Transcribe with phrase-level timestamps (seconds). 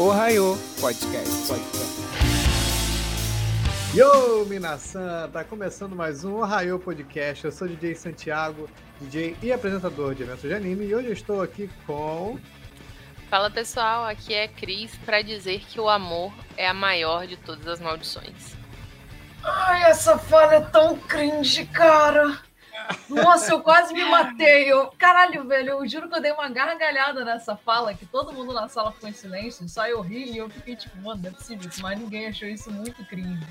[0.00, 1.48] Ohio Podcast.
[1.48, 1.98] Podcast.
[3.92, 5.28] Yo, Minasan!
[5.32, 7.44] Tá começando mais um Ohio Podcast.
[7.44, 8.70] Eu sou o DJ Santiago,
[9.00, 12.38] DJ e apresentador de eventos de anime, e hoje eu estou aqui com.
[13.28, 17.66] Fala pessoal, aqui é Cris para dizer que o amor é a maior de todas
[17.66, 18.54] as maldições.
[19.42, 22.38] Ai, essa fala é tão cringe, cara.
[23.08, 24.70] Nossa, eu quase me matei.
[24.70, 28.52] Eu, caralho, velho, eu juro que eu dei uma gargalhada nessa fala, que todo mundo
[28.52, 31.32] na sala ficou em silêncio, só eu ri e eu fiquei tipo, mano, não é
[31.32, 33.46] possível, mas ninguém achou isso muito cringe.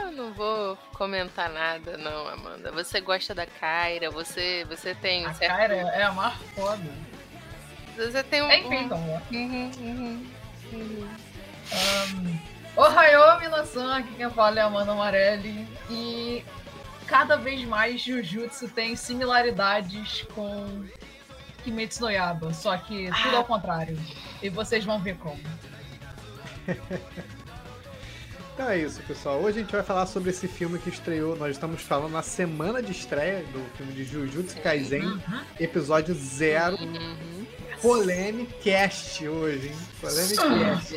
[0.00, 2.72] Eu não vou comentar nada, não, Amanda.
[2.72, 5.24] Você gosta da Kyra, você, você tem.
[5.24, 5.56] A certo...
[5.56, 6.90] Kyra é a mais foda.
[7.96, 8.50] Você tem um.
[8.50, 8.98] Enfim, então.
[8.98, 10.26] Uhum, uhum,
[10.72, 11.08] uhum.
[11.72, 12.38] Um,
[12.76, 15.66] Ohayou, Minasan, aqui quem fala é a Amanda Amarelli.
[15.88, 16.44] E
[17.06, 20.84] cada vez mais Jujutsu tem similaridades com
[21.64, 23.38] Kimetsu no Yaba, só que tudo Ah.
[23.38, 23.98] ao contrário.
[24.42, 25.40] E vocês vão ver como.
[28.54, 29.38] Então é isso, pessoal.
[29.42, 31.36] Hoje a gente vai falar sobre esse filme que estreou.
[31.36, 35.40] Nós estamos falando na semana de estreia do filme de Jujutsu Kaisen, Uhum.
[35.60, 36.74] episódio zero.
[36.76, 37.46] Uhum.
[37.82, 39.76] Polêmicast hoje, hein?
[40.00, 40.96] Polêmicast.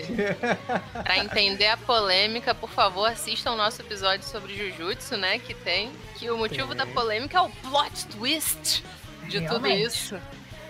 [1.03, 5.39] Pra entender a polêmica, por favor, assistam o nosso episódio sobre Jujutsu, né?
[5.39, 5.91] Que tem.
[6.15, 6.77] Que o motivo Tem.
[6.77, 8.83] da polêmica é o plot twist
[9.27, 9.87] de tudo Realmente.
[9.87, 10.19] isso.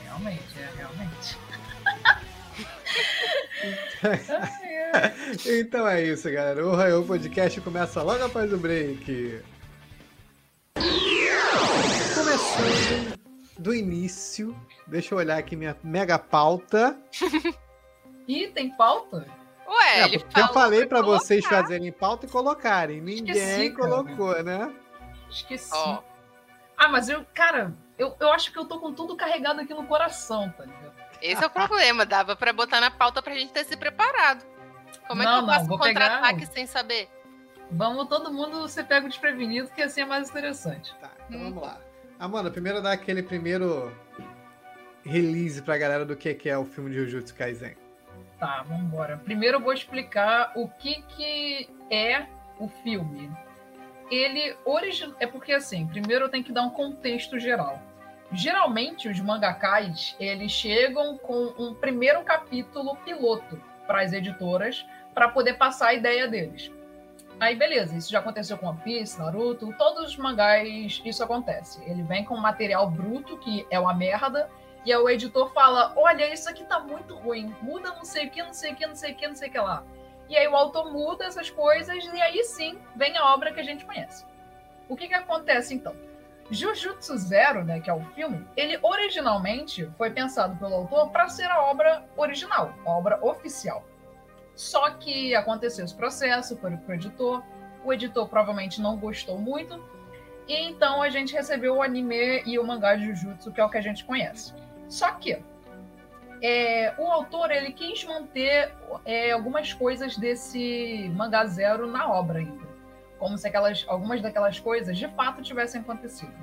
[0.06, 1.38] Realmente, é, realmente.
[5.46, 6.66] Então é isso, galera.
[6.66, 9.42] O Raio Podcast começa logo após o break.
[12.16, 13.20] Começando
[13.60, 14.56] do início,
[14.90, 16.98] deixa eu olhar aqui minha mega pauta.
[18.28, 19.26] Ih, tem pauta?
[19.68, 21.20] Ué, É, ele eu falei pra colocar.
[21.24, 23.02] vocês fazerem pauta e colocarem.
[23.02, 23.90] Ninguém Esqueci, cara.
[23.90, 24.74] colocou, né?
[25.30, 25.70] Esqueci.
[25.74, 26.00] Ó,
[26.78, 29.86] Ah, mas eu, cara, eu, eu acho que eu tô com tudo carregado aqui no
[29.86, 30.90] coração, tá ligado?
[31.22, 32.06] esse é o problema.
[32.06, 34.44] Dava pra botar na pauta pra gente ter se preparado.
[35.08, 37.10] Como é que Não, eu não, faço contra-ataque pegar- sem saber?
[37.72, 40.96] Vamos todo mundo ser pego desprevenido, que assim é mais interessante.
[41.00, 41.44] Tá, então Hum.
[41.52, 41.78] vamos lá.
[42.18, 43.92] Amanda, primeiro dá aquele primeiro
[45.04, 47.76] release pra galera do que é o filme de Jujutsu Kaisen.
[48.40, 49.18] Tá, vamos embora.
[49.18, 52.26] Primeiro eu vou explicar o que, que é
[52.58, 53.30] o filme.
[54.10, 55.14] Ele origin...
[55.20, 57.82] é porque assim, primeiro eu tenho que dar um contexto geral.
[58.32, 65.56] Geralmente os mangakais, eles chegam com um primeiro capítulo piloto para as editoras para poder
[65.56, 66.72] passar a ideia deles.
[67.40, 71.82] Aí beleza, isso já aconteceu com One Piece, Naruto, todos os mangás isso acontece.
[71.90, 74.50] Ele vem com material bruto que é uma merda
[74.86, 78.42] e o editor fala: Olha, isso aqui tá muito ruim, muda não sei o que,
[78.42, 79.84] não sei o que, não sei o que, não sei o que lá.
[80.28, 83.64] E aí o autor muda essas coisas, e aí sim vem a obra que a
[83.64, 84.26] gente conhece.
[84.88, 85.96] O que, que acontece então?
[86.52, 91.46] Jujutsu Zero, né, que é o filme, ele originalmente foi pensado pelo autor para ser
[91.46, 93.84] a obra original, a obra oficial.
[94.56, 97.44] Só que aconteceu esse processo, foi pro editor,
[97.84, 99.80] o editor provavelmente não gostou muito,
[100.48, 103.70] e então a gente recebeu o anime e o mangá de Jujutsu, que é o
[103.70, 104.54] que a gente conhece.
[104.90, 105.42] Só que
[106.42, 108.74] é, o autor ele quis manter
[109.06, 112.68] é, algumas coisas desse mangá zero na obra ainda,
[113.18, 116.34] como se aquelas, algumas daquelas coisas de fato tivessem acontecido.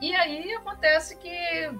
[0.00, 1.70] E aí acontece que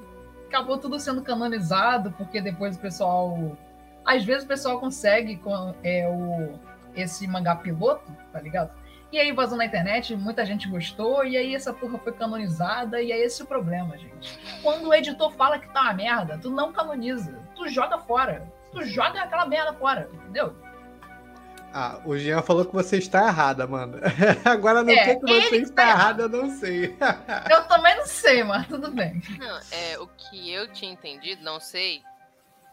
[0.46, 3.56] acabou tudo sendo canonizado, porque depois o pessoal,
[4.04, 6.58] às vezes o pessoal consegue com é, o,
[6.94, 8.70] esse mangá piloto, tá ligado?
[9.12, 13.12] E aí vazou na internet, muita gente gostou, e aí essa porra foi canonizada, e
[13.12, 14.38] é esse o problema, gente.
[14.62, 18.52] Quando o editor fala que tá uma merda, tu não canoniza, tu joga fora.
[18.72, 20.54] Tu joga aquela merda fora, entendeu?
[21.72, 24.00] Ah, o Jean falou que você está errada, Amanda.
[24.44, 26.96] Agora no É, que, que você está tá errada, eu não sei.
[27.50, 29.20] Eu também não sei, mas tudo bem.
[29.38, 32.02] Não, é, o que eu tinha entendido, não sei,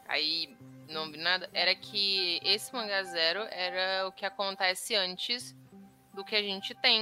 [0.07, 0.55] aí
[0.89, 5.55] não vi nada, era que esse mangá zero era o que acontece antes
[6.13, 7.01] do que a gente tem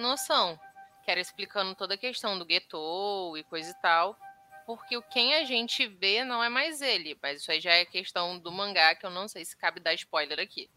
[0.00, 0.58] noção.
[1.04, 4.18] Que era explicando toda a questão do Getou e coisa e tal.
[4.66, 7.16] Porque quem a gente vê não é mais ele.
[7.22, 9.94] Mas isso aí já é questão do mangá, que eu não sei se cabe dar
[9.94, 10.70] spoiler aqui.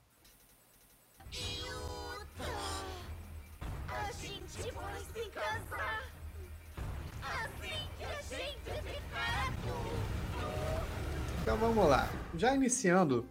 [11.41, 12.09] Então vamos lá.
[12.35, 13.27] Já iniciando,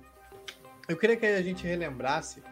[0.88, 2.42] eu queria que a gente relembrasse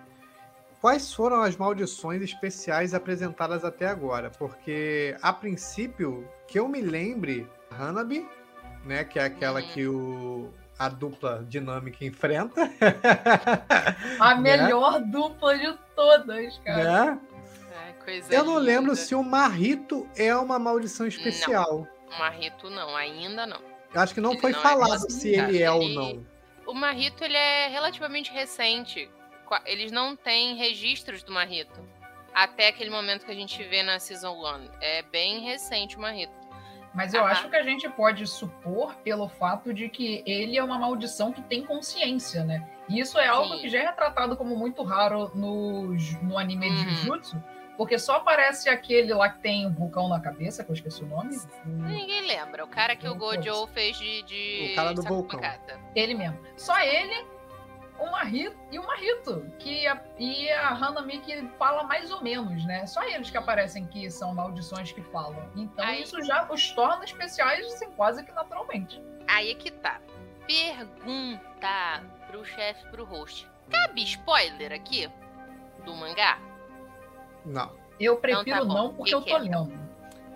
[0.84, 4.28] quais foram as maldições especiais apresentadas até agora.
[4.28, 8.28] Porque, a princípio, que eu me lembre, Hanabi,
[8.84, 9.02] né?
[9.02, 9.68] Que é aquela Uhum.
[9.68, 12.70] que o, a dupla dinâmica enfrenta.
[14.20, 14.40] A Né?
[14.42, 16.84] melhor dupla de todas, cara.
[17.14, 17.18] né?
[17.88, 18.96] É, coisa Eu não lembro linda.
[18.96, 21.88] se o Marrito é uma maldição especial.
[22.18, 23.60] Marrito não, ainda não.
[23.94, 25.20] Eu acho que não Ele foi não é falado classificado.
[25.20, 26.26] se ele é ou não.
[26.66, 29.08] o Marrito ele é relativamente recente.
[29.66, 31.80] Eles não têm registros do Marrito.
[32.34, 34.70] Até aquele momento que a gente vê na Season 1.
[34.80, 36.32] É bem recente o Marrito.
[36.92, 37.30] Mas eu Aham.
[37.32, 41.42] acho que a gente pode supor pelo fato de que ele é uma maldição que
[41.42, 42.68] tem consciência, né?
[42.88, 43.60] E isso é algo Sim.
[43.62, 46.90] que já é tratado como muito raro no, no anime de Uhum.
[46.96, 47.42] Jujutsu,
[47.76, 51.06] porque só aparece aquele lá que tem um vulcão na cabeça, que eu esqueci o
[51.06, 51.36] nome.
[51.64, 52.64] Ninguém lembra.
[52.64, 54.22] O cara que o Gojo fez de.
[54.22, 55.80] de O cara do Sakugakata.
[55.96, 56.38] Ele mesmo.
[56.56, 57.26] Só ele,
[57.98, 62.64] o Marito e o Marito, que a, e a Hanami que fala mais ou menos,
[62.64, 62.86] né?
[62.86, 65.48] Só eles que aparecem que são maldições que falam.
[65.56, 69.00] Então Aí- isso já os torna especiais, assim, quase que naturalmente.
[69.28, 70.00] Aí é que tá.
[70.46, 73.48] Pergunta pro chefe, pro host.
[73.70, 75.10] Cabe spoiler aqui?
[75.84, 76.38] Do mangá?
[77.44, 77.72] Não.
[78.00, 78.74] Eu prefiro tá bom.
[78.74, 79.83] não, porque E eu tô que- lendo.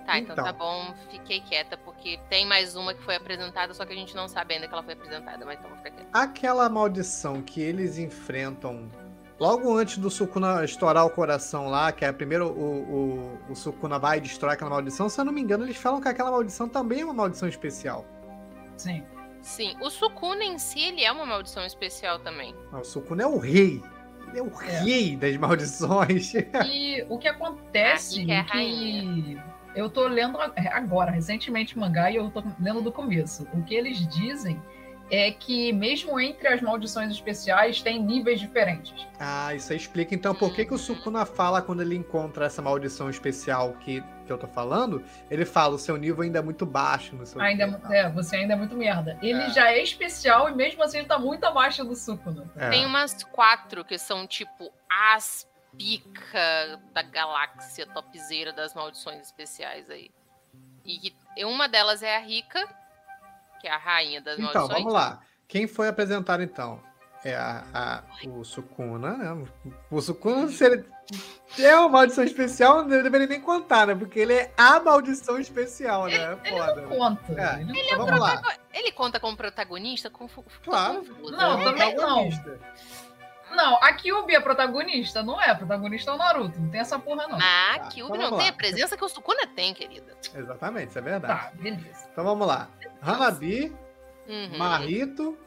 [0.08, 0.32] Tá, então.
[0.32, 0.44] Então.
[0.44, 0.94] tá bom.
[1.10, 4.54] Fiquei quieta, porque tem mais uma que foi apresentada, só que a gente não sabe
[4.54, 6.08] ainda que ela foi apresentada, mas então vou ficar quieta.
[6.14, 8.90] Aquela maldição que eles enfrentam
[9.38, 13.98] logo antes do Sukuna estourar o coração lá, que é primeiro o, o, o Sukuna
[13.98, 16.68] vai e destrói aquela maldição, se eu não me engano, eles falam que aquela maldição
[16.68, 18.06] também é uma maldição especial.
[18.78, 19.04] Sim.
[19.42, 22.54] Sim, o Sukuna em si, ele é uma maldição especial também.
[22.72, 23.82] Ah, O Sukuna é o rei.
[24.28, 24.80] Ele é o É.
[24.80, 26.32] rei das maldições.
[26.66, 29.38] E o que acontece Rika é a é que
[29.78, 30.38] eu tô lendo
[30.72, 33.46] agora, recentemente o mangá, e eu tô lendo do começo.
[33.52, 34.60] O que eles dizem
[35.10, 39.06] é que mesmo entre as maldições especiais tem níveis diferentes.
[39.18, 42.60] Ah, isso aí explica então por que, que o Sukuna fala quando ele encontra essa
[42.60, 45.02] maldição especial que, que eu tô falando.
[45.30, 47.90] Ele fala: o seu nível ainda é muito baixo no seu Ainda nível.
[47.90, 49.16] é, você ainda é muito merda.
[49.22, 49.50] Ele É.
[49.50, 52.44] já é especial e mesmo assim ele tá muito abaixo do Sukuna.
[52.56, 52.68] É.
[52.68, 60.10] Tem umas quatro que são tipo as pica da galáxia topzeira das maldições especiais aí.
[60.84, 61.12] E
[61.44, 62.66] uma delas é a Rika,
[63.60, 64.78] que é a rainha das Então, maldições.
[64.82, 65.20] vamos lá.
[65.46, 66.80] Quem foi apresentado então?
[67.24, 69.46] É a, a- o Sukuna, né?
[69.90, 70.84] O Sukuna, se ele
[71.58, 73.94] é uma maldição especial, não deveria nem contar, né?
[73.94, 76.14] Porque ele é a maldição especial, né?
[76.44, 76.74] É foda.
[76.80, 76.96] né?
[76.96, 77.32] Conta.
[77.32, 77.60] É.
[77.60, 78.40] Ele- Então, lá.
[78.72, 80.08] Ele conta como protagonista?
[80.10, 81.04] Fica Claro.
[81.04, 81.32] confuso.
[81.32, 82.28] Não, É também não.
[83.50, 85.54] Não, a Kyuubi é protagonista, não é?
[85.54, 87.38] Protagonista é o Naruto, não tem essa porra não.
[87.40, 90.16] Ah, Tá, que então não tem a presença que o Sukuna tem, querida.
[90.34, 91.40] Exatamente, isso é verdade.
[91.42, 92.08] Tá, beleza.
[92.12, 92.68] Então vamos lá.
[93.02, 93.74] Hanabi,
[94.28, 94.58] Uhum.
[94.58, 95.38] Marito,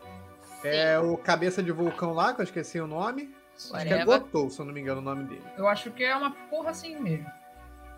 [0.61, 0.67] Sim.
[0.69, 3.31] é o cabeça de vulcão lá, que eu esqueci o nome.
[3.73, 4.03] Acho que é.
[4.03, 5.43] Gotou, se eu não me engano o nome dele.
[5.55, 7.27] Eu acho que é uma porra assim mesmo.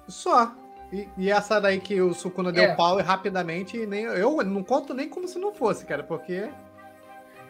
[0.10, 0.52] Só.
[0.92, 2.76] E, e essa daí que o Sukuna deu É.
[2.76, 6.52] pau e rapidamente, e nem, eu não conto nem como se não fosse, cara, porque.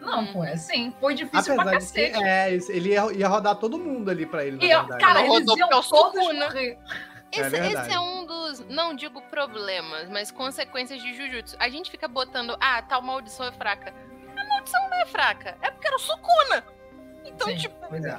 [0.04, 0.92] Não, pô, é sim.
[1.00, 2.24] Foi difícil pra Apesar de que, cacete.
[2.28, 5.00] é, isso, ele ia, ia rodar todo mundo ali pra ele, na ó, verdade.
[5.04, 6.44] cara, eles rodou porque é o todos Sukuna.
[6.46, 6.78] morrer.
[7.32, 11.56] Esse, É esse é um dos, não digo problemas, mas consequências de Jujutsu.
[11.58, 13.92] A gente fica botando, ah, tal maldição é fraca.
[14.36, 16.64] A maldição não é fraca, é porque era o Sukuna.
[17.24, 18.16] Então, Sim, tipo, pois é.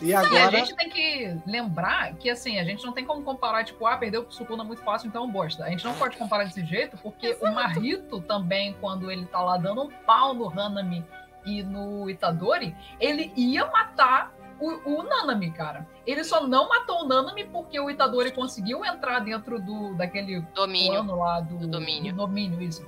[0.00, 0.50] E a agora.
[0.58, 4.22] gente tem que lembrar que, assim, a gente não tem como comparar, tipo, ah, perdeu
[4.24, 5.64] pro Sukuna muito fácil, então é um bosta.
[5.64, 9.56] A gente não pode comparar desse jeito, porque o Marito também, quando ele tá lá
[9.56, 11.04] dando um pau no Hanami
[11.44, 15.86] e no Itadori, ele ia matar o, o Nanami, cara.
[16.06, 20.92] Ele só não matou o Nanami porque o Itadori conseguiu entrar dentro do daquele domínio.
[20.92, 22.12] plano lá do, Do domínio.
[22.12, 22.86] do domínio, isso.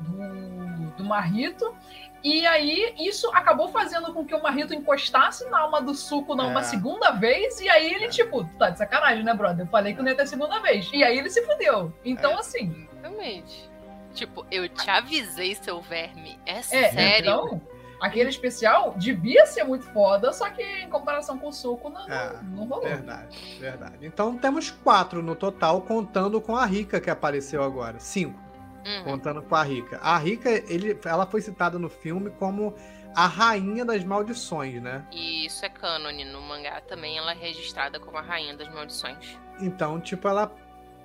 [0.00, 1.74] Do, do Marrito.
[2.24, 6.60] E aí, isso acabou fazendo com que o Marrito encostasse na alma do Suco uma
[6.60, 6.62] É.
[6.62, 7.60] segunda vez.
[7.60, 9.66] E aí ele, tipo, tá de sacanagem, né, brother?
[9.66, 10.88] Eu falei que não ia ter segunda vez.
[10.92, 11.92] E aí ele se fudeu.
[12.04, 12.34] Então, É.
[12.36, 13.70] assim, Exatamente.
[14.14, 16.38] Tipo, eu te avisei, seu verme.
[16.46, 17.18] É, é, sério.
[17.20, 17.60] então.
[18.00, 22.32] Aquele especial devia ser muito foda, só que em comparação com o Suco, não, É,
[22.42, 22.82] não, não rolou.
[22.88, 23.96] Verdade, verdade.
[24.04, 28.00] Então temos quatro no total, contando com a Rica que apareceu agora.
[28.00, 28.36] Cinco,
[28.84, 29.04] Uhum.
[29.04, 29.98] contando com a Rica.
[30.02, 32.74] A Rica, ele, ela foi citada no filme como
[33.14, 35.06] a rainha das maldições, né?
[35.12, 36.24] E isso é cânone.
[36.24, 39.38] No mangá também ela é registrada como a rainha das maldições.
[39.60, 40.50] Então, tipo, ela.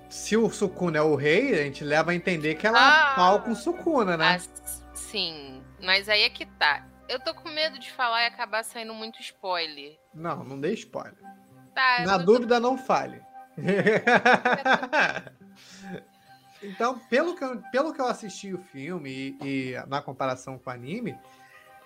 [0.08, 3.12] Se o Sukuna é o rei, a gente leva a entender que ela Ah!
[3.12, 4.36] é pau com o Sukuna, né?
[4.36, 6.86] As- sim, mas aí é que tá.
[7.08, 9.98] Eu tô com medo de falar e acabar saindo muito spoiler.
[10.14, 11.14] Não, não dê spoiler.
[11.74, 13.20] Tá, Na eu tô- dúvida, não fale.
[16.62, 20.70] então, pelo que, eu, pelo que eu assisti o filme e, e na comparação com
[20.70, 21.16] o anime,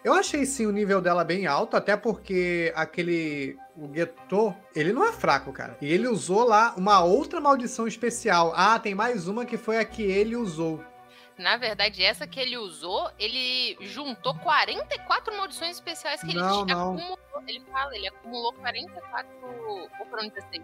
[0.05, 3.57] eu achei sim o nível dela bem alto, até porque aquele.
[3.76, 5.76] O Geto, ele não é fraco, cara.
[5.81, 8.52] E ele usou lá uma outra maldição especial.
[8.57, 10.83] Ah, tem mais uma que foi a que ele usou.
[11.38, 16.76] Na verdade, essa que ele usou, ele juntou 44 maldições especiais que Não, ele tinha
[16.76, 16.95] não.
[16.95, 17.19] acumulou.
[17.47, 19.29] Ele fala, ele acumulou 44.
[20.00, 20.62] Ou foram 16?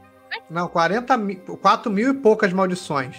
[0.50, 3.16] Não, 40 mil, 4 mil e poucas maldições.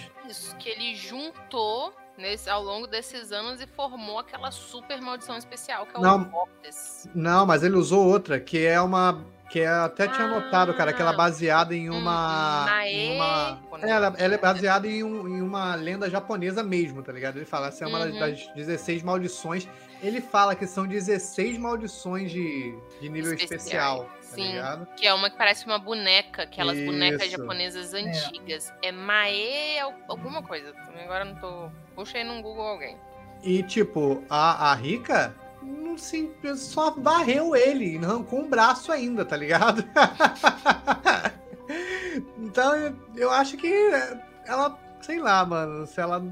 [0.58, 5.96] Que ele juntou nesse, ao longo desses anos e formou aquela super maldição especial que
[5.96, 6.18] é o Não.
[6.20, 7.08] Mortis.
[7.14, 9.24] Não, mas ele usou outra, que é uma.
[9.50, 10.40] Que é, até tinha Ah.
[10.40, 12.66] notado, cara, que ela é baseada em uma.
[12.66, 16.62] Nae- em uma Quando- é, ela, ela é baseada em, um- em uma lenda japonesa
[16.62, 17.36] mesmo, tá ligado?
[17.36, 18.20] Ele fala, essa é uma das- Uhum.
[18.20, 19.66] das 16 maldições.
[20.02, 24.52] Ele fala que são 16 maldições de, de nível especial, tá sim.
[24.52, 24.86] ligado?
[24.96, 27.36] Que é uma que parece uma boneca, aquelas bonecas Isso.
[27.36, 28.72] japonesas antigas.
[28.82, 30.74] É Mae al- alguma coisa.
[31.04, 31.70] Agora não tô.
[31.94, 32.96] Puxa aí no Google alguém.
[33.42, 39.36] E, tipo, a, a Rika não se, só varreu ele, arrancou um braço ainda, tá
[39.36, 39.84] ligado?
[42.38, 43.72] então, eu acho que
[44.46, 46.22] ela, sei lá, mano, se ela.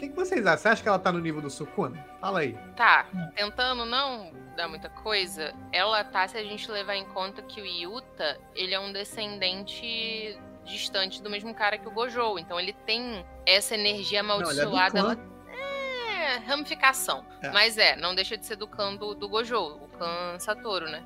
[0.00, 0.56] O que, que vocês acham?
[0.56, 2.02] Você acha que ela tá no nível do Sukuna?
[2.18, 2.56] Fala aí.
[2.74, 7.60] Tá, tentando não dar muita coisa, ela tá se a gente levar em conta que
[7.60, 12.38] o Yuta, ele é um descendente distante do mesmo cara que o Gojo.
[12.38, 14.98] Então ele tem essa energia Não, é amaldiçoada.
[14.98, 15.18] ela
[16.08, 17.22] é ramificação.
[17.42, 17.50] É.
[17.50, 21.04] Mas é, não deixa de ser do clã do, do Gojo, o clã Satoru, né?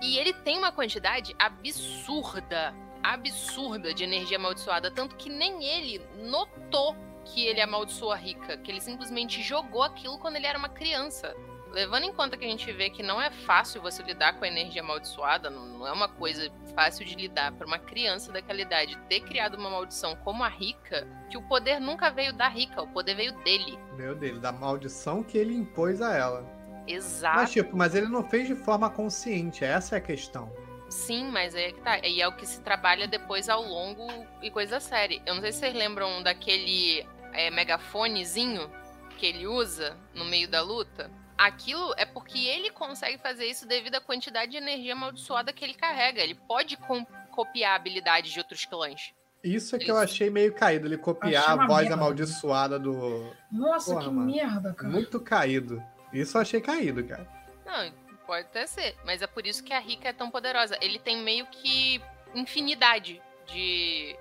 [0.00, 6.96] E ele tem uma quantidade absurda, absurda de energia amaldiçoada, tanto que nem ele notou
[7.24, 11.34] que ele amaldiçoou a Rika, que ele simplesmente jogou aquilo quando ele era uma criança.
[11.72, 14.48] Levando em conta que a gente vê que não é fácil você lidar com a
[14.48, 19.20] energia amaldiçoada, não, é uma coisa fácil de lidar para uma criança daquela idade ter
[19.20, 23.16] criado uma maldição como a Rika, que o poder nunca veio da Rika, o poder
[23.16, 23.76] veio dele.
[23.96, 26.48] Meu dele, da maldição que ele impôs a ela.
[26.86, 27.36] Exato.
[27.38, 30.52] Mas, tipo, mas ele não fez de forma consciente, essa é a questão.
[30.88, 31.98] Sim, mas aí é que tá.
[32.06, 34.06] E é o que se trabalha depois ao longo
[34.40, 35.20] e coisa séria.
[35.26, 37.04] Eu não sei se vocês lembram daquele
[37.34, 38.70] é, megafonezinho
[39.18, 41.10] que ele usa no meio da luta.
[41.36, 45.74] Aquilo é porque ele consegue fazer isso devido à quantidade de energia amaldiçoada que ele
[45.74, 46.20] carrega.
[46.22, 49.12] Ele pode com- copiar habilidades de outros clãs.
[49.42, 50.04] Isso é que eu Isso.
[50.04, 51.94] achei meio caído, ele copiar a voz merda.
[51.94, 53.30] amaldiçoada do.
[53.52, 54.30] Nossa, Porra, que mano.
[54.32, 54.90] merda, cara.
[54.92, 55.82] Muito caído.
[56.12, 57.28] Isso eu achei caído, cara.
[57.66, 57.92] Não,
[58.26, 58.96] pode até ser.
[59.04, 60.78] Mas é por isso que a Rika é tão poderosa.
[60.80, 62.00] Ele tem meio que
[62.34, 64.16] infinidade de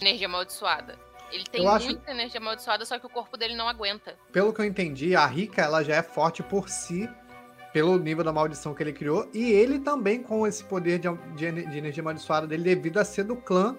[0.00, 0.98] energia amaldiçoada.
[1.32, 4.16] Ele tem Eu acho- muita energia amaldiçoada, só que o corpo dele não aguenta.
[4.32, 7.08] Pelo que eu entendi, a Rika ela já é forte por si,
[7.72, 11.66] pelo nível da maldição que ele criou, e ele também com esse poder de, de
[11.66, 13.76] de energia amaldiçoada dele devido a ser do clã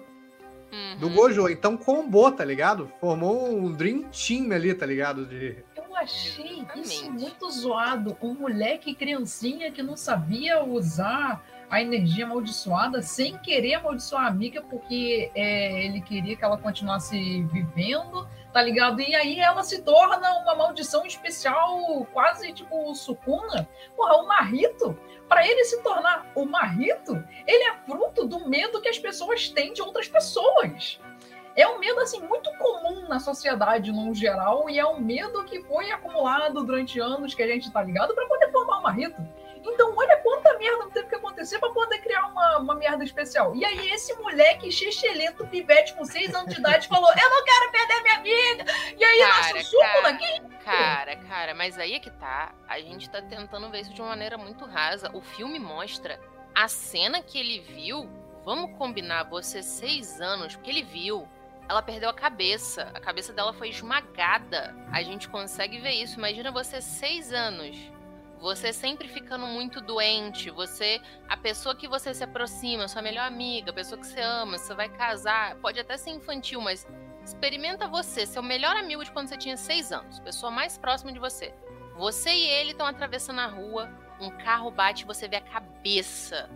[0.70, 0.98] Uhum.
[1.00, 1.48] do Gojo.
[1.48, 2.92] Então combou, tá ligado?
[3.00, 5.24] Formou um Dream Team ali, tá ligado?
[5.24, 5.64] De...
[5.74, 8.14] Eu achei isso muito zoado.
[8.20, 14.62] Um moleque criancinha que não sabia usar a energia amaldiçoada sem querer amaldiçoar a amiga,
[14.62, 19.00] porque é, ele queria que ela continuasse vivendo, tá ligado?
[19.00, 23.68] E aí ela se torna uma maldição especial, quase tipo o Sukuna.
[23.94, 24.98] Porra, o Marrito,
[25.28, 29.72] para ele se tornar o Marrito, ele é fruto do medo que as pessoas têm
[29.74, 30.98] de outras pessoas.
[31.54, 35.60] É um medo assim muito comum na sociedade no geral e é um medo que
[35.62, 39.20] foi acumulado durante anos que a gente tá ligado para poder formar uma Rito.
[39.64, 43.54] Então, olha quanta merda teve que acontecer para poder criar uma, uma merda especial.
[43.54, 47.70] E aí, esse moleque xixelento, pivete com seis anos de idade, falou: Eu não quero
[47.70, 48.64] perder minha vida.
[48.96, 50.02] E aí, Cara, suco cara.
[50.02, 50.42] daqui.
[50.64, 52.52] Cara, cara, mas aí é que tá.
[52.68, 55.10] A gente tá tentando ver isso de uma maneira muito rasa.
[55.14, 56.20] O filme mostra
[56.54, 58.08] a cena que ele viu.
[58.44, 61.28] Vamos combinar, você seis anos, porque ele viu.
[61.68, 62.90] Ela perdeu a cabeça.
[62.94, 64.74] A cabeça dela foi esmagada.
[64.90, 66.18] A gente consegue ver isso.
[66.18, 67.76] Imagina você seis anos.
[68.40, 70.50] Você sempre ficando muito doente.
[70.50, 71.00] Você.
[71.28, 74.74] A pessoa que você se aproxima, sua melhor amiga, a pessoa que você ama, você
[74.74, 75.56] vai casar.
[75.56, 76.86] Pode até ser infantil, mas
[77.28, 81.18] Experimenta você, seu melhor amigo de quando você tinha seis anos, pessoa mais próxima de
[81.18, 81.52] você.
[81.98, 86.48] Você e ele estão atravessando a rua, um carro bate e você vê a cabeça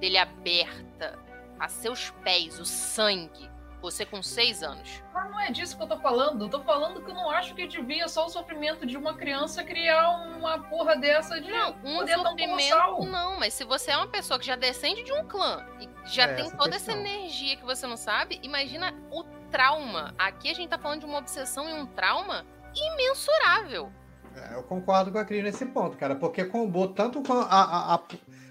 [0.00, 1.16] dele aberta,
[1.60, 3.48] a seus pés, o sangue.
[3.86, 5.00] Você com seis anos.
[5.14, 6.46] Mas não é disso que eu tô falando.
[6.46, 9.62] Eu tô falando que eu não acho que devia só o sofrimento de uma criança
[9.62, 14.08] criar uma porra dessa de Não, um poder sofrimento não, mas se você é uma
[14.08, 16.94] pessoa que já descende de um clã e já É, tem essa toda questão.
[16.96, 20.12] essa energia que você não sabe, imagina o trauma.
[20.18, 23.92] Aqui a gente tá falando de uma obsessão e um trauma imensurável.
[24.34, 27.94] É, eu concordo com a Cris nesse ponto, cara, porque combou tanto com a- a-
[27.94, 28.00] a-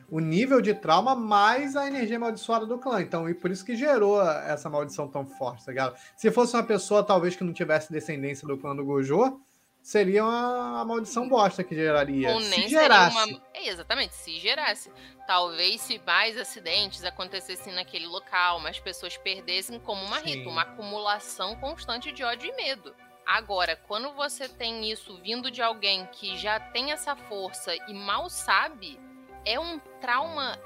[0.10, 3.02] o nível de trauma mais a energia amaldiçoada do clã.
[3.02, 5.96] Então, e por isso que gerou essa maldição tão forte, tá ligado?
[6.16, 9.40] Se fosse uma pessoa, talvez, que não tivesse descendência do clã do Gojo,
[9.82, 12.30] seria uma, a maldição bosta que geraria.
[12.32, 13.16] Ou Se nem gerasse.
[13.18, 13.44] seria uma.
[13.54, 14.92] É, exatamente, se gerasse.
[15.28, 20.26] Talvez se mais acidentes acontecessem naquele local, mais pessoas perdessem como uma Sim.
[20.26, 22.96] rita, uma acumulação constante de ódio e medo.
[23.26, 28.30] Agora, quando você tem isso vindo de alguém que já tem essa força e mal
[28.30, 29.00] sabe,
[29.46, 30.60] é um trauma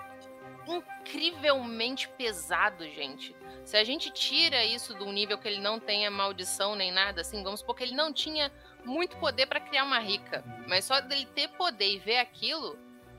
[0.68, 3.36] incrivelmente pesado, gente.
[3.64, 7.44] Se a gente tira isso do nível que ele não tenha maldição nem nada, assim,
[7.44, 8.52] vamos supor que ele não tinha
[8.86, 10.44] muito poder pra criar uma rica.
[10.68, 12.78] Mas só dele ter poder e ver aquilo,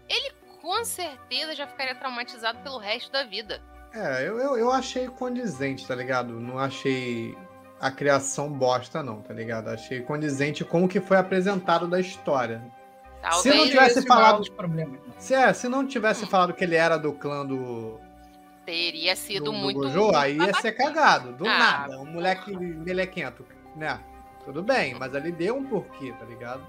[0.08, 3.62] ele com certeza já ficaria traumatizado pelo resto da vida.
[3.92, 6.38] É, eu, eu, eu achei condizente, tá ligado?
[6.38, 7.36] Não achei
[7.80, 9.68] a criação bosta, não, tá ligado?
[9.68, 12.62] Achei condizente com o que foi apresentado da história.
[13.22, 15.00] Talvez Se não tivesse falado- dos problemas.
[15.18, 18.00] Se, é, se não tivesse falado que ele era do clã do,
[18.64, 19.80] teria sido do, do muito.
[19.80, 21.32] Gojo, aí ia ser cagado.
[21.32, 21.98] Do Ah, nada.
[21.98, 23.44] Um moleque melequento,
[23.76, 24.00] né?
[24.44, 26.62] Tudo bem, mas ali deu um porquê, tá ligado?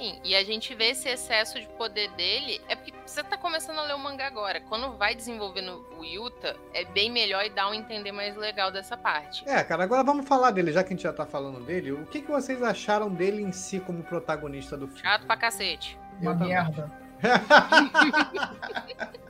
[0.00, 2.58] Sim, e a gente vê esse excesso de poder dele.
[2.68, 4.58] É porque você tá começando a ler o mangá agora.
[4.58, 8.96] Quando vai desenvolvendo o Yuta, é bem melhor e dá um entender mais legal dessa
[8.96, 9.46] parte.
[9.46, 11.92] É, cara, agora vamos falar dele, já que a gente já tá falando dele.
[11.92, 15.02] O que, que vocês acharam dele em si como protagonista do filme?
[15.02, 15.98] Chato pra cacete.
[16.18, 16.90] Uma merda.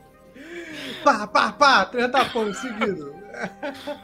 [1.05, 3.19] pá, pá, pá, três tapões seguido.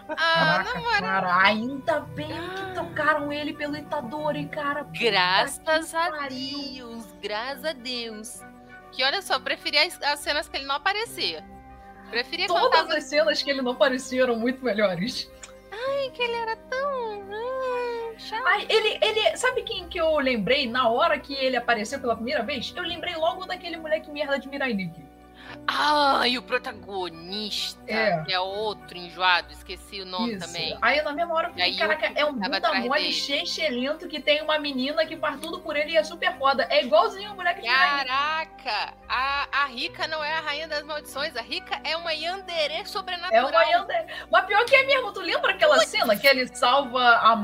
[0.08, 1.00] Ah, Caraca, moral.
[1.00, 4.86] cara, ainda bem que trocaram ele pelo Itadori, cara.
[4.92, 6.28] Graças a.
[6.28, 8.40] Deus, graças a Deus.
[8.92, 11.44] Que olha só, preferia as, as cenas que ele não aparecia.
[12.10, 15.28] Preferia Todas tava as cenas que ele não aparecia eram muito melhores.
[15.72, 17.22] Ai, que ele era tão.
[17.32, 18.46] ah, chato.
[18.46, 19.36] Ai, ele, ele.
[19.36, 22.72] Sabe quem que eu lembrei na hora que ele apareceu pela primeira vez?
[22.76, 25.04] Eu lembrei logo daquele moleque merda de Mirai Nikki.
[25.68, 28.22] Ah, e o protagonista, É.
[28.24, 30.46] que é outro enjoado, esqueci o nome Isso.
[30.46, 30.76] também.
[30.80, 34.42] Aí na mesma hora eu E fiquei, caraca, é um bunda mole, chechelento que tem
[34.42, 36.66] uma menina que faz tudo por ele e é super foda.
[36.70, 37.66] É igualzinho o moleque de.
[37.68, 42.74] Caraca, a, a Rica não é a rainha das maldições, a Rica é uma Yandere
[42.74, 43.48] É sobrenatural.
[43.50, 44.06] uma Yandere.
[44.30, 47.36] Mas pior que é mesmo, tu lembra aquela cena que ele salva a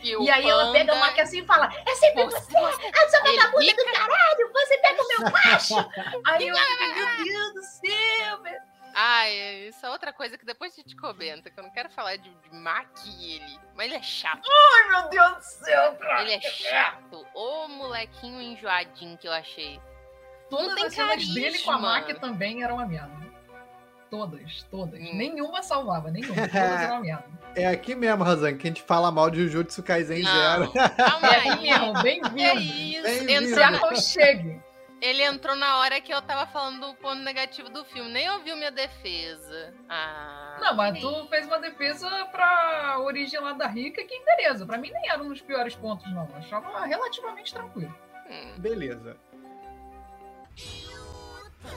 [0.00, 2.86] que o e aí ela pega a Maki assim e fala: É sempre Você- você,
[2.86, 5.74] a sua Ele vagabunda do caralho, você pega o meu macho.
[6.26, 8.62] aí eu fiquei, meu Deus do céu, velho.
[8.96, 11.90] Ah, é- isso é outra coisa que depois a gente comenta, que eu não quero
[11.90, 14.42] falar de, de Maki e ele, mas ele é chato.
[14.48, 16.22] Ai, meu Deus do céu, cara.
[16.22, 17.26] Ele é chato.
[17.34, 19.80] Ô molequinho enjoadinho que eu achei.
[20.48, 21.78] Todas tem as cenas dele com a.
[21.78, 23.24] Maki também eram uma merda.
[24.10, 25.00] Todas, todas.
[25.00, 25.10] Hum.
[25.14, 26.34] Nenhuma salvava, nenhuma.
[26.46, 27.24] Todas eram uma merda.
[27.56, 30.72] É aqui mesmo, Razan, que a gente fala mal de Jujutsu Kaisen Não, Zero.
[30.72, 31.48] calma É aí.
[31.48, 32.60] aqui mesmo, É bem-vindo.
[32.60, 33.02] isso.
[33.02, 33.26] Bem-vindo.
[33.46, 34.62] Se Entrou na- aconchegue.
[35.04, 38.10] Ele entrou na hora que eu tava falando do ponto negativo do filme.
[38.10, 39.74] Nem ouviu minha defesa.
[39.86, 40.56] Ah.
[40.58, 44.64] Não, mas tu fez uma defesa pra origem lá da Rica, que beleza.
[44.64, 46.26] Pra mim nem era um dos piores pontos, não.
[46.26, 47.94] Eu achava relativamente tranquilo.
[48.30, 48.54] Hum.
[48.56, 49.18] Beleza.
[50.56, 51.68] Yuta,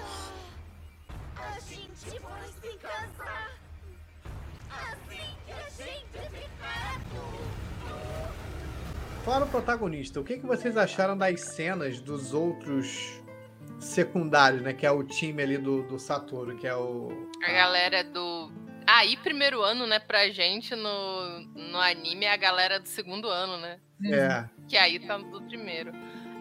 [9.27, 13.21] Fora o protagonista, o que, que vocês acharam das cenas dos outros
[13.77, 14.71] secundários, né?
[14.71, 17.29] Que é o time ali do, do Satoru, que é o.
[17.43, 18.49] A galera do.
[18.87, 23.57] Aí, primeiro ano, né, pra gente no, no anime é a galera do segundo ano,
[23.57, 23.81] né?
[24.05, 24.45] É.
[24.65, 25.91] Que aí tá do primeiro.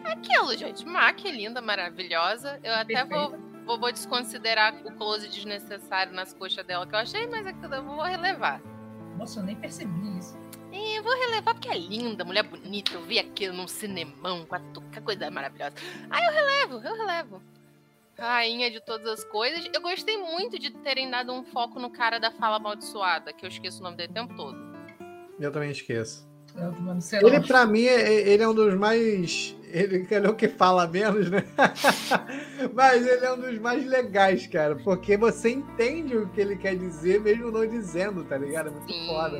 [0.04, 0.86] Aquilo, gente.
[0.86, 2.60] Maki linda, maravilhosa.
[2.62, 7.26] Eu até vou, vou, vou desconsiderar o close desnecessário nas coxas dela que eu achei,
[7.26, 8.62] mas aquilo eu vou relevar.
[9.18, 10.38] Nossa, eu nem percebi isso.
[10.78, 12.92] E eu vou relevar porque é linda, mulher bonita.
[12.94, 15.74] Eu vi aquilo num cinemão com a tu- que coisa maravilhosa.
[16.10, 17.42] Aí eu relevo, eu relevo.
[18.18, 19.68] Rainha de todas as coisas.
[19.74, 23.48] Eu gostei muito de terem dado um foco no cara da fala amaldiçoada, que eu
[23.48, 24.56] esqueço o nome dele o tempo todo.
[25.38, 26.26] Eu também esqueço.
[26.54, 27.46] Eu também Ele, não.
[27.46, 29.54] pra mim, é- ele é um dos mais.
[29.68, 31.44] Ele ele é o que fala menos, né?
[32.72, 34.76] Mas ele é um dos mais legais, cara.
[34.76, 38.68] Porque você entende o que ele quer dizer, mesmo não dizendo, tá ligado?
[38.68, 39.06] É muito Sim.
[39.06, 39.36] foda,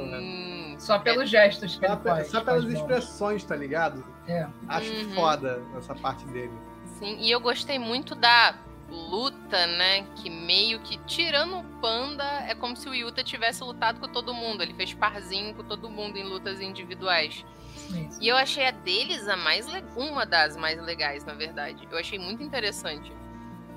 [0.78, 2.28] Só pelos gestos que Só, ele pe- faz.
[2.28, 2.80] só pelas faz bom.
[2.80, 4.04] expressões, tá ligado?
[4.28, 4.46] É.
[4.68, 5.14] Acho Uhum.
[5.14, 6.52] foda essa parte dele.
[6.98, 8.54] Sim, e eu gostei muito da
[8.90, 10.02] luta, né?
[10.16, 14.32] Que meio que, tirando o Panda, é como se o Yuta tivesse lutado com todo
[14.32, 14.62] mundo.
[14.62, 17.44] Ele fez parzinho com todo mundo em lutas individuais.
[17.90, 18.18] Isso.
[18.20, 21.86] E eu achei a deles a mais le- uma das mais legais, na verdade.
[21.90, 23.12] Eu achei muito interessante.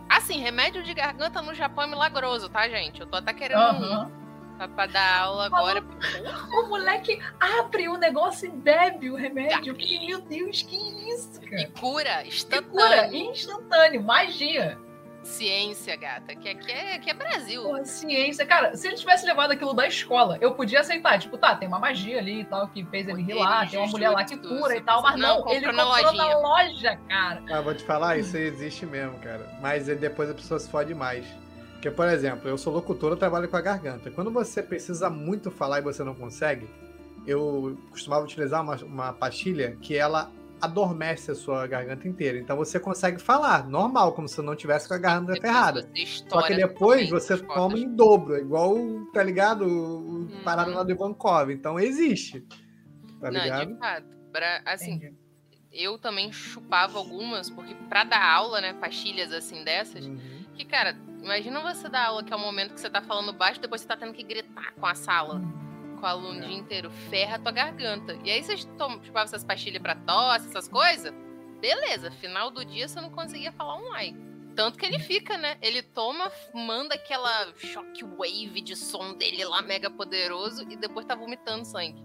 [0.08, 3.00] Assim, remédio de garganta no Japão é milagroso, tá, gente?
[3.02, 4.12] Eu tô até querendo um Aham.
[4.60, 5.84] Pra, pra dar aula agora.
[6.54, 9.74] O moleque abre o negócio e bebe o remédio.
[9.74, 10.76] Que, meu Deus, que
[11.10, 11.72] isso, E cara?
[11.80, 12.70] cura, Que instantâneo.
[12.70, 14.78] cura instantâneo, magia.
[15.22, 17.62] Ciência, gata, que aqui é, que é Brasil.
[17.62, 18.46] Porra, ciência.
[18.46, 21.20] Cara, se ele tivesse levado aquilo da escola, eu podia aceitar.
[21.20, 23.88] Tipo, tá, tem uma magia ali e tal, que fez ele rir lá, tem uma
[23.90, 27.44] mulher lá que cura e tal, mas não, não, ele comprou na na loja, cara.
[27.52, 29.58] Ah, vou te falar, isso existe mesmo, cara.
[29.62, 31.26] Mas depois a pessoa se fode mais.
[31.80, 34.12] Porque, por exemplo, eu sou locutor, eu trabalho com a garganta.
[34.12, 36.68] Quando você precisa muito falar e você não consegue,
[37.26, 42.38] eu costumava utilizar uma, uma pastilha que ela adormece a sua garganta inteira.
[42.38, 45.90] Então você consegue falar, normal, como se não tivesse com a garganta Depois ferrada.
[46.28, 48.76] Só que depois você toma em dobro, igual,
[49.14, 49.66] tá ligado?
[49.66, 50.42] O Uhum.
[50.44, 51.50] parado lá do Ivankov.
[51.50, 52.42] Então existe.
[53.22, 53.72] Tá Não, ligado?
[53.74, 54.06] de fato.
[54.34, 55.16] Pra, assim, Entendi.
[55.72, 60.39] eu também chupava algumas, porque pra dar aula, né, pastilhas assim dessas, Uhum.
[60.60, 63.62] Que, cara, imagina você dar aula que é o momento que você tá falando baixo,
[63.62, 65.42] depois você tá tendo que gritar com a sala,
[65.98, 66.48] com o aluno o É.
[66.48, 68.18] dia inteiro, ferra a tua garganta.
[68.26, 71.14] E aí vocês tomam, chupavam essas pastilhas pra tosse, essas coisas,
[71.62, 74.14] beleza, final do dia você não conseguia falar um ai.
[74.54, 75.58] Tanto que ele fica, né?
[75.62, 81.64] Ele toma, manda aquela shockwave de som dele lá, mega poderoso, e depois tá vomitando
[81.64, 82.04] sangue.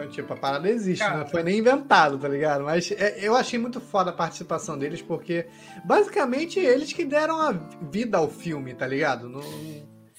[0.00, 1.18] Então, tipo, a parada existe, Cara.
[1.18, 2.64] não foi nem inventado, tá ligado?
[2.64, 5.46] Mas é, eu achei muito foda a participação deles, porque
[5.84, 9.28] basicamente eles que deram a vida ao filme, tá ligado?
[9.28, 9.42] Não-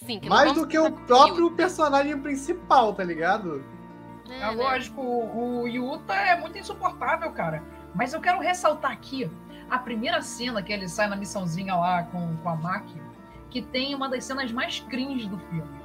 [0.06, 3.64] Sim, mais do que o próprio Yuta, personagem principal, tá ligado?
[4.28, 4.52] né, É né?
[4.52, 7.64] lógico, o o Yuta é muito insuportável, cara.
[7.96, 9.30] Mas eu quero ressaltar aqui
[9.70, 13.02] a primeira cena que ele sai na missãozinha lá com, com a Maki,
[13.50, 15.81] que tem uma das cenas mais cringe do filme.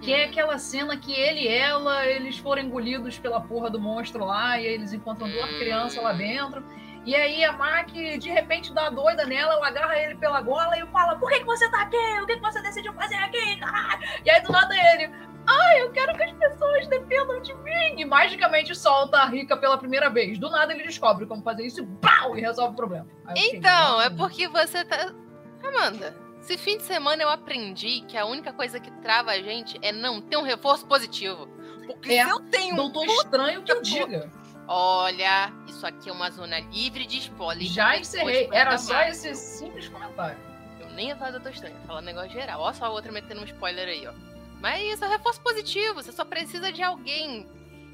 [0.00, 4.24] Que é aquela cena que ele e ela, eles foram engolidos pela porra do monstro
[4.24, 5.58] lá, e aí eles encontram duas Hum.
[5.58, 6.64] crianças lá dentro.
[7.06, 10.86] E aí a Maki, de repente, dá doida nela, ela agarra ele pela gola e
[10.86, 11.96] fala, por que, que você tá aqui?
[12.22, 14.00] O que, que você decidiu fazer aqui, caralho?
[14.24, 15.10] E aí do nada ele,
[15.46, 17.94] ai, eu quero que as pessoas dependam de mim.
[17.98, 20.38] E magicamente solta a Rica pela primeira vez.
[20.38, 23.06] Do nada ele descobre como fazer isso e pau, e resolve o problema.
[23.26, 25.12] Aí fiquei, Então, é "Nossa, porque você tá.
[25.62, 29.78] Amanda, esse fim de semana eu aprendi que a única coisa que trava a gente
[29.80, 31.48] é não ter um reforço positivo.
[31.86, 32.76] Porque É, se eu tenho um.
[32.76, 34.30] Doutor Estranho que eu diga.
[34.68, 37.66] Olha, isso aqui é uma zona livre de spoiler.
[37.66, 38.48] Já encerrei.
[38.52, 39.24] Era só mais.
[39.24, 40.38] esse simples comentário.
[40.80, 42.60] Eu nem ia falar Doutor Estranho, ia falar um negócio geral.
[42.60, 44.12] Olha só a outra metendo um spoiler aí, ó.
[44.60, 47.46] Mas isso é reforço positivo, você só precisa de alguém.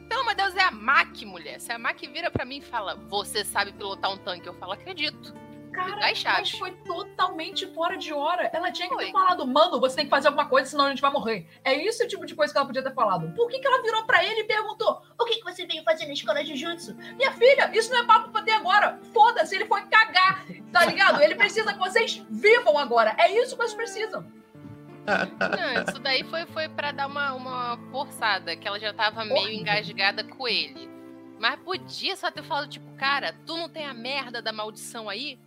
[0.08, 1.60] Pelo amor de Deus, é a Mac, mulher.
[1.60, 4.72] Se a Mac vira pra mim e fala, você sabe pilotar um tanque, eu falo,
[4.72, 5.34] acredito.
[5.72, 8.50] Cara, das mas foi totalmente fora de hora.
[8.52, 9.06] Ela tinha que Foi.
[9.06, 11.46] ter falado, mano, você tem que fazer alguma coisa, senão a gente vai morrer.
[11.64, 13.32] É isso o tipo de coisa que ela podia ter falado.
[13.34, 16.06] Por que, que ela virou pra ele e perguntou: o que, que você veio fazer
[16.06, 16.94] na escola de jutsu?
[17.16, 18.98] Minha filha, isso não é papo pra ter agora.
[19.12, 21.20] Foda-se, ele foi cagar, tá ligado?
[21.22, 23.14] Ele precisa que vocês vivam agora.
[23.18, 24.24] É isso que vocês precisam.
[25.06, 29.50] Não, isso daí foi, foi para dar uma, uma forçada, que ela já tava meio
[29.50, 30.88] engasgada com ele.
[31.38, 35.38] Mas podia só ter falado, tipo, cara, tu não tem a merda da maldição aí?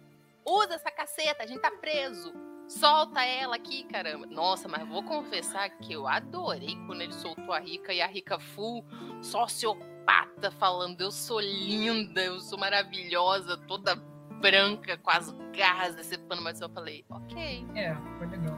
[0.45, 2.33] Usa essa caceta, a gente tá preso.
[2.67, 4.25] Solta ela aqui, caramba.
[4.25, 8.39] Nossa, mas vou confessar que eu adorei quando ele soltou a Rica e a Rica
[8.39, 8.85] full
[9.21, 13.95] sociopata falando, eu sou linda, eu sou maravilhosa, toda
[14.41, 18.57] branca, com as garras decepando, mas eu falei, ok, É, foi legal.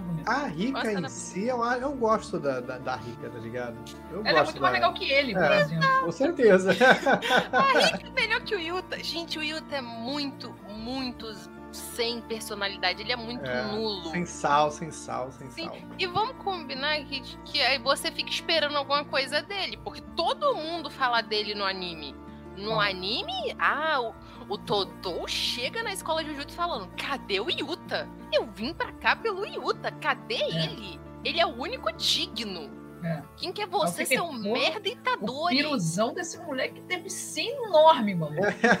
[0.00, 0.30] bonita.
[0.30, 3.76] A Rica Nossa, em si, eu, eu gosto da, da, da Rica, tá ligado?
[4.10, 5.60] Eu Ela é muito mais da- legal que ele, por É.
[5.60, 6.00] exemplo.
[6.04, 6.70] Com certeza.
[8.14, 9.02] melhor que o Yuta.
[9.02, 10.54] Gente, o Yuta é muito,
[10.88, 11.26] muito
[11.70, 13.02] sem personalidade.
[13.02, 14.10] Ele é muito É, nulo.
[14.10, 15.64] sem sal, sem sal, sem Sim.
[15.64, 15.76] sal.
[15.98, 19.76] E vamos combinar que, que aí você fica esperando alguma coisa dele.
[19.84, 22.14] Porque todo mundo fala dele no anime.
[22.56, 22.86] No Ah.
[22.88, 24.14] anime, ah, o,
[24.54, 28.08] o Todou chega na escola de Jujutsu falando: cadê o Yuta?
[28.32, 29.92] Eu vim pra cá pelo Yuta.
[29.92, 30.64] Cadê É.
[30.64, 30.98] ele?
[31.24, 32.77] Ele é o único digno.
[33.02, 33.22] É.
[33.36, 35.56] Quem que é você, fiquei, seu merda O Itadori?
[35.56, 38.36] piruzão desse moleque deve ser enorme, mano.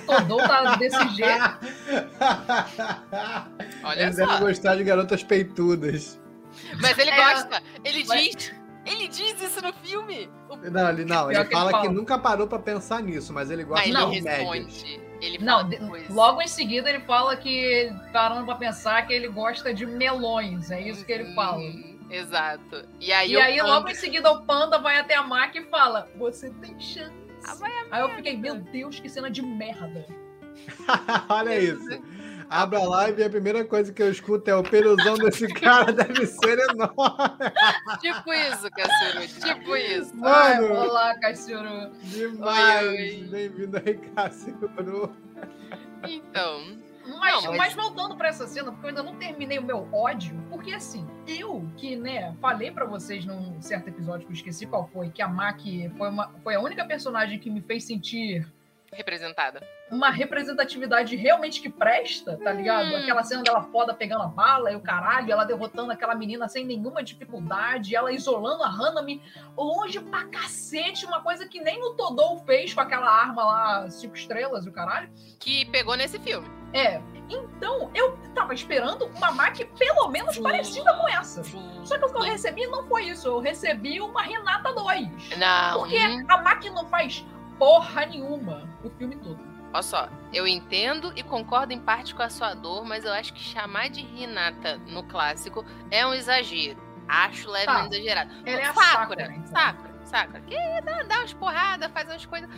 [0.06, 1.58] Todou tá desse jeito.
[3.84, 4.26] Olha Eles só.
[4.26, 6.20] devem gostar de garotas peitudas.
[6.80, 7.62] Mas ele É, gosta.
[7.84, 8.54] Ele mas- diz.
[8.86, 10.30] Ele diz isso no filme.
[10.48, 11.92] O- Não, ele, não, ele que ele fala que fala.
[11.92, 14.36] nunca parou pra pensar nisso, mas ele gosta Mas de não médias.
[14.36, 15.00] responde.
[15.20, 16.08] Ele Não, fala de- depois.
[16.08, 20.70] logo em seguida ele fala que, parando pra pensar, que ele gosta de melões.
[20.70, 21.58] É isso que ele fala.
[21.58, 22.84] Hum, Exato.
[23.00, 25.54] E aí, E o aí, Panda- logo em seguida, o Panda vai até a Mac
[25.54, 27.12] e fala: Você tem chance.
[27.46, 27.56] Ah,
[27.90, 30.04] Aí eu fiquei, meu Deus, que cena de merda.
[31.28, 32.02] Olha isso.
[32.50, 35.92] Abra a live e a primeira coisa que eu escuto é o peruzão desse cara
[35.92, 36.96] deve ser enorme.
[38.00, 39.40] Tipo isso, Cassiro.
[39.46, 40.12] Tipo isso.
[40.24, 40.74] Ai, Mano.
[40.80, 41.92] olá, Cassiano.
[42.04, 43.28] Demais.
[43.28, 44.56] Bem-vindo aí, Cássio.
[46.08, 46.78] Então.
[47.08, 49.88] Mas, Não, mas- mas voltando pra essa cena, porque eu ainda não terminei o meu
[49.92, 54.66] ódio, porque assim, eu que, né, falei pra vocês num certo episódio que eu esqueci
[54.66, 58.46] qual foi, que a Maki foi, uma, foi a única personagem que me fez sentir
[58.92, 59.60] Representada.
[59.90, 62.86] uma representatividade realmente que presta, tá ligado?
[62.88, 62.96] Hum.
[62.96, 66.64] Aquela cena dela foda pegando a bala e o caralho, ela derrotando aquela menina sem
[66.64, 69.22] nenhuma dificuldade, ela isolando a Hanami
[69.56, 74.16] longe pra cacete, uma coisa que nem o Todou fez com aquela arma lá, cinco
[74.16, 75.10] estrelas e o caralho.
[75.38, 76.48] Que pegou nesse filme.
[76.72, 80.42] É, então eu tava esperando uma Maki pelo menos Sim.
[80.42, 81.42] parecida com essa.
[81.44, 81.80] Sim.
[81.84, 85.36] Só que o que eu recebi não foi isso, eu recebi uma Renata 2.
[85.38, 85.78] Não.
[85.80, 87.24] Porque hum, a Maki não faz
[87.58, 89.38] porra nenhuma o filme todo.
[89.72, 93.34] Olha só, eu entendo e concordo em parte com a sua dor, mas eu acho
[93.34, 96.78] que chamar de Renata no clássico é um exagero.
[97.06, 97.96] Acho levemente Tá.
[97.96, 98.30] exagerado.
[98.46, 99.94] Ela é a Sakura, Sakura.
[100.04, 100.40] Sakura.
[100.42, 102.48] Que dá, dá umas porradas, faz umas coisas.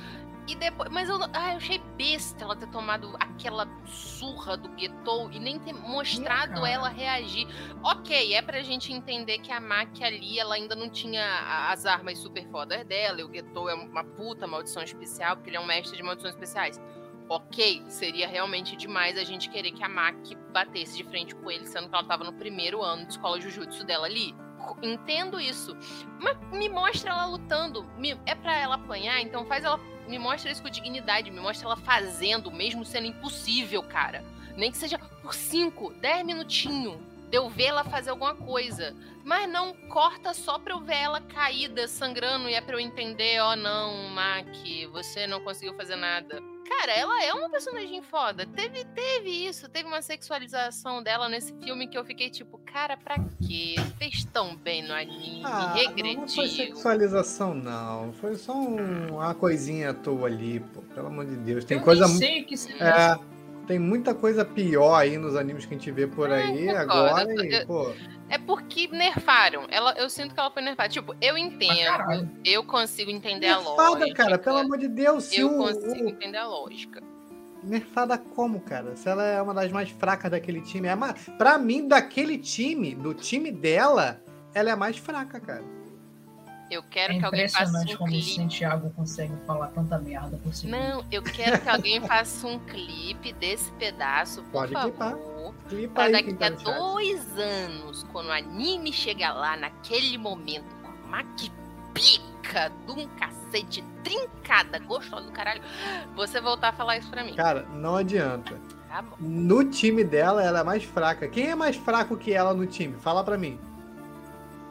[0.51, 0.91] E depois.
[0.91, 5.61] Mas eu, ah, eu achei besta ela ter tomado aquela surra do Getou e nem
[5.61, 7.47] ter mostrado ela reagir.
[7.85, 12.19] Ok, é pra gente entender que a Maki ali, ela ainda não tinha as armas
[12.19, 15.67] super fodas dela, e o Getou é uma puta maldição especial, porque ele é um
[15.67, 16.81] mestre de maldições especiais.
[17.29, 21.65] Ok, seria realmente demais a gente querer que a Maki batesse de frente com ele,
[21.65, 24.35] sendo que ela tava no primeiro ano de escola Jujutsu dela ali.
[24.83, 25.77] Entendo isso.
[26.21, 27.85] Mas me mostra ela lutando.
[27.97, 29.79] Me- é pra ela apanhar, então faz ela.
[30.11, 31.31] Me mostra isso com dignidade.
[31.31, 34.25] Me mostra ela fazendo, mesmo sendo impossível, cara.
[34.57, 36.97] Nem que seja por 5, 10 minutinhos.
[37.31, 38.95] De eu ver ela fazer alguma coisa.
[39.25, 43.39] Mas não corta só pra eu ver ela caída, sangrando, e é pra eu entender,
[43.41, 46.43] ó, não, Maki, você não conseguiu fazer nada.
[46.69, 48.47] Cara, ela é uma personagem foda.
[48.47, 53.17] Teve, teve isso, teve uma sexualização dela nesse filme que eu fiquei tipo, cara, pra
[53.47, 53.75] quê?
[53.99, 56.29] Fez tão bem no anime, Ah, não, não foi regrediu.
[56.49, 58.13] sexualização, não.
[58.15, 60.81] Foi só um- uma coisinha à toa ali, pô.
[60.95, 61.65] Pelo amor de Deus.
[61.65, 62.07] Tem eu coisa.
[62.09, 63.19] mu- sei que se É,
[63.71, 66.77] tem muita coisa pior aí nos animes que a gente vê por É, aí concordo.
[66.93, 67.33] agora.
[67.33, 67.93] Eu- E, pô,
[68.29, 69.67] É porque nerfaram.
[69.71, 70.89] Ela, eu sinto que ela foi nerfada.
[70.89, 72.29] Tipo, eu entendo.
[72.45, 74.15] Eu consigo entender a nerfada, lógica.
[74.25, 74.39] cara.
[74.39, 75.33] Pelo amor de Deus.
[75.33, 77.01] Eu o, consigo o- entender a lógica.
[77.63, 78.97] Nerfada como, cara?
[78.97, 80.89] Se ela é uma das mais fracas daquele time.
[80.89, 81.13] É uma...
[81.39, 84.21] Pra mim, daquele time, do time dela,
[84.55, 85.63] ela é a mais fraca, cara.
[86.71, 88.35] Eu quero É que alguém faça impressionante um como o clipe.
[88.35, 90.69] Santiago consegue falar tanta merda por si.
[90.69, 95.11] Não, eu quero que alguém faça um clipe desse pedaço, por Pode clipar.
[95.11, 95.55] favor.
[95.69, 96.75] Clipa Pra aí daqui quem tá a no chat.
[96.79, 101.51] dois anos, quando o anime chegar lá, naquele momento, com a Maki
[101.93, 105.61] pica de um cacete trincada, gostosa do caralho,
[106.15, 107.35] você voltar a falar isso pra mim.
[107.35, 108.57] Cara, não adianta.
[108.89, 109.17] Tá bom.
[109.21, 111.29] No time dela, ela é mais fraca.
[111.29, 112.95] Quem é mais fraco que ela no time?
[112.99, 113.59] Fala pra mim.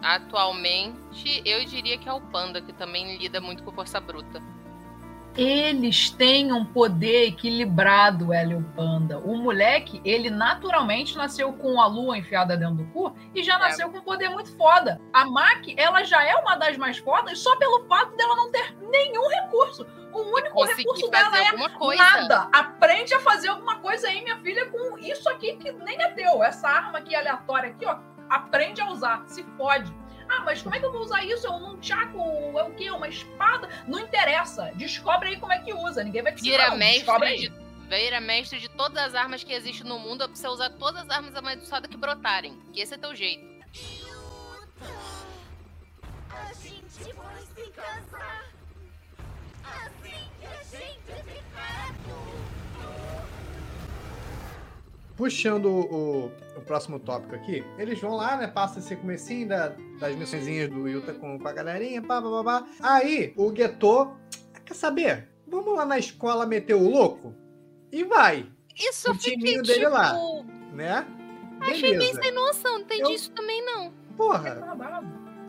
[0.01, 4.41] Atualmente, eu diria que é o Panda, que também lida muito com força bruta.
[5.37, 9.19] Eles têm um poder equilibrado, Hélio Panda.
[9.19, 13.59] O moleque, ele naturalmente nasceu com a lua enfiada dentro do cu e já É.
[13.59, 14.99] nasceu com um poder muito foda.
[15.13, 18.75] A Maki, ela já é uma das mais fodas só pelo fato dela não ter
[18.89, 19.85] nenhum recurso.
[20.11, 22.03] O único Consegui recurso dela é coisa.
[22.03, 22.49] Nada.
[22.51, 26.43] Aprende a fazer alguma coisa aí, minha filha, com isso aqui que nem é teu.
[26.43, 27.97] Essa arma aqui aleatória aqui, ó.
[28.29, 29.23] Aprende a usar.
[29.27, 29.91] Se pode.
[30.29, 31.47] Ah, mas como é que eu vou usar isso?
[31.47, 32.19] É um chaco?
[32.57, 32.91] É o quê?
[32.91, 33.67] Uma espada?
[33.87, 34.71] Não interessa.
[34.75, 36.03] Descobre aí como é que usa.
[36.03, 36.65] Ninguém vai te ensinar.
[36.65, 37.37] Vira mestre, aí.
[37.39, 37.53] de,
[37.89, 41.09] vira mestre de todas as armas que existem no mundo, pra você usar todas as
[41.09, 42.55] armas amaldiçoadas que brotarem.
[42.71, 43.49] Que esse é teu jeito.
[46.29, 48.45] A gente vai se casar.
[49.63, 52.49] Assim que a gente ficar adulto.
[55.19, 58.47] Puxando o, o próximo tópico aqui, eles vão lá, né?
[58.47, 62.43] Passa esse comecinho da- das missõezinhas do Yuta com, com a galerinha, pá, pá, pá,
[62.61, 62.67] pá.
[62.81, 64.13] Aí, o Geto,
[64.63, 65.27] quer saber?
[65.45, 67.35] Vamos lá na escola meter o louco?
[67.91, 69.67] E vai, Isso O timinho tipo...
[69.67, 70.13] dele lá.
[70.71, 71.05] né?
[71.59, 73.91] Achei bem sem noção, não entendi Eu- isso também não.
[74.15, 74.55] Porra.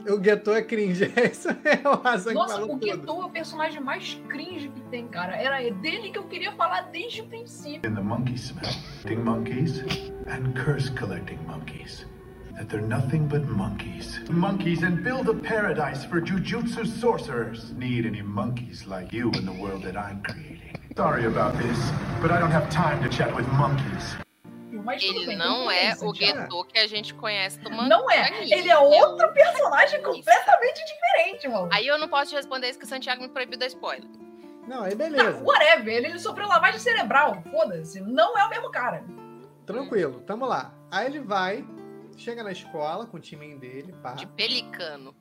[0.09, 1.13] O Geto é cringe.
[1.31, 2.81] Isso é o razão que Nossa, falou o.
[2.83, 5.37] Getou é o personagem mais cringe que tem, cara.
[5.37, 7.89] Era dele que eu queria falar desde o princípio.
[7.89, 8.73] in the monkey smell.
[9.03, 9.83] Collecting monkeys
[10.27, 12.07] and curse collecting monkeys.
[12.57, 14.21] That they're nothing but monkeys.
[14.29, 17.73] Monkeys and build a paradise for jujutsu sorcerers.
[17.77, 20.77] Need any monkeys like you in the world that I'm creating.
[20.97, 21.79] Sorry about this,
[22.21, 24.17] but I don't have time to chat with monkeys.
[24.90, 26.14] Mas Ele bem, não é o.
[26.14, 27.88] Geto que a gente conhece do mangá.
[27.88, 28.26] Não é.
[28.26, 28.53] anime.
[28.53, 31.68] Ele é outro um- personagem completamente diferente, mano.
[31.72, 34.09] Aí eu não posso te responder isso que o Santiago me proibiu da spoiler.
[34.66, 35.42] Não, aí beleza.
[35.42, 35.94] whatever.
[35.94, 37.42] Ele, ele sofreu lavagem cerebral.
[37.50, 38.00] Foda-se.
[38.00, 39.05] Não é o mesmo cara.
[39.66, 40.72] Tranquilo, tamo lá.
[40.90, 41.64] Aí ele vai,
[42.16, 44.12] chega na escola com o timinho dele, pá.
[44.14, 45.14] De pelicano.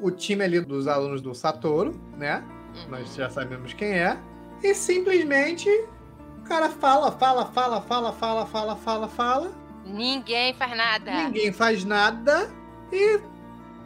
[0.00, 2.44] O time ali dos alunos do Satoru, né?
[2.74, 2.88] Uhum.
[2.90, 4.16] Nós já sabemos quem é.
[4.62, 5.68] E simplesmente
[6.46, 9.50] o cara fala, fala, fala, fala, fala, fala, fala, fala.
[9.84, 11.10] Ninguém faz nada.
[11.12, 12.50] Ninguém faz nada
[12.92, 13.20] e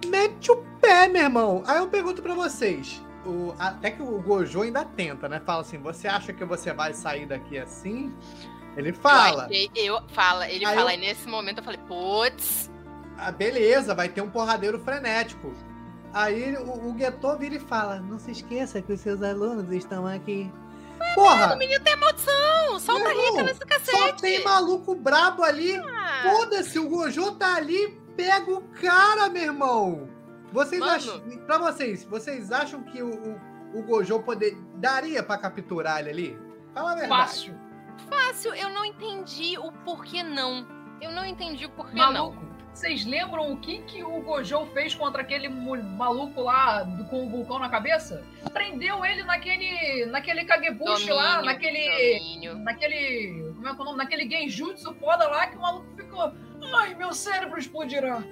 [0.07, 1.63] mete o pé, meu irmão.
[1.67, 3.03] Aí eu pergunto pra vocês.
[3.27, 5.41] o- até que o Gojo ainda tenta, né?
[5.45, 8.15] Fala assim: você acha que você vai sair daqui assim?
[8.77, 9.45] Ele Eu fala.
[9.45, 12.71] achei- Eu, fala, ele Aí fala, eu- e nesse momento eu falei, putz,
[13.19, 15.53] Ah, beleza, vai ter um porradeiro frenético.
[16.15, 20.07] Aí o, o Geto vira e fala: Não se esqueça que os seus alunos estão
[20.07, 20.51] aqui.
[21.15, 21.55] Porra!
[21.55, 24.23] o menino tem maldição, solta a Meu rica nesse Só cacete.
[24.23, 25.77] tem maluco brabo ali.
[25.77, 30.09] Ah, Foda-se, o Gojo tá ali, pega o cara, meu irmão.
[30.53, 30.93] Vocês Mano.
[30.93, 31.21] acham.
[31.47, 36.39] Pra vocês, vocês acham que o, o, o Gojo poder, daria pra capturar ele ali?
[36.75, 37.21] Fala a verdade.
[37.23, 37.55] Fácil.
[38.09, 40.67] fácil, eu não entendi o porquê não.
[41.01, 42.35] Eu não entendi o porquê não.
[42.73, 47.29] Vocês lembram o que, que o Gojo fez contra aquele maluco lá do- com o
[47.29, 48.25] vulcão na cabeça?
[48.53, 52.19] Prendeu ele naquele, naquele Kagebushi lá, Domínio, naquele.
[52.19, 52.55] domínio.
[52.59, 53.53] Naquele.
[53.55, 53.99] Como é que é o nome?
[53.99, 56.33] Naquele genjutsu foda lá que o maluco ficou.
[56.75, 58.23] Ai, meu cérebro explodirá.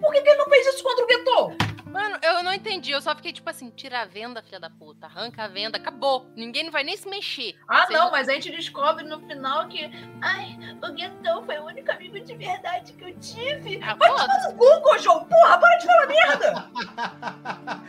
[0.00, 1.56] Por que, que ele não fez isso contra o Geto?
[1.98, 2.92] Mano, eu não entendi.
[2.92, 5.06] Eu só fiquei tipo assim: tira a venda, filha da puta.
[5.06, 6.30] Arranca a venda, acabou.
[6.36, 7.56] Ninguém não vai nem se mexer.
[7.68, 9.90] Ah, Vocês não, mas a gente descobre no final que.
[10.22, 13.80] Ai, o Geto foi o único amigo de verdade que eu tive.
[13.82, 15.24] Ah, Vai tomar no cu, Gojo!
[15.24, 16.70] Porra, para de falar merda!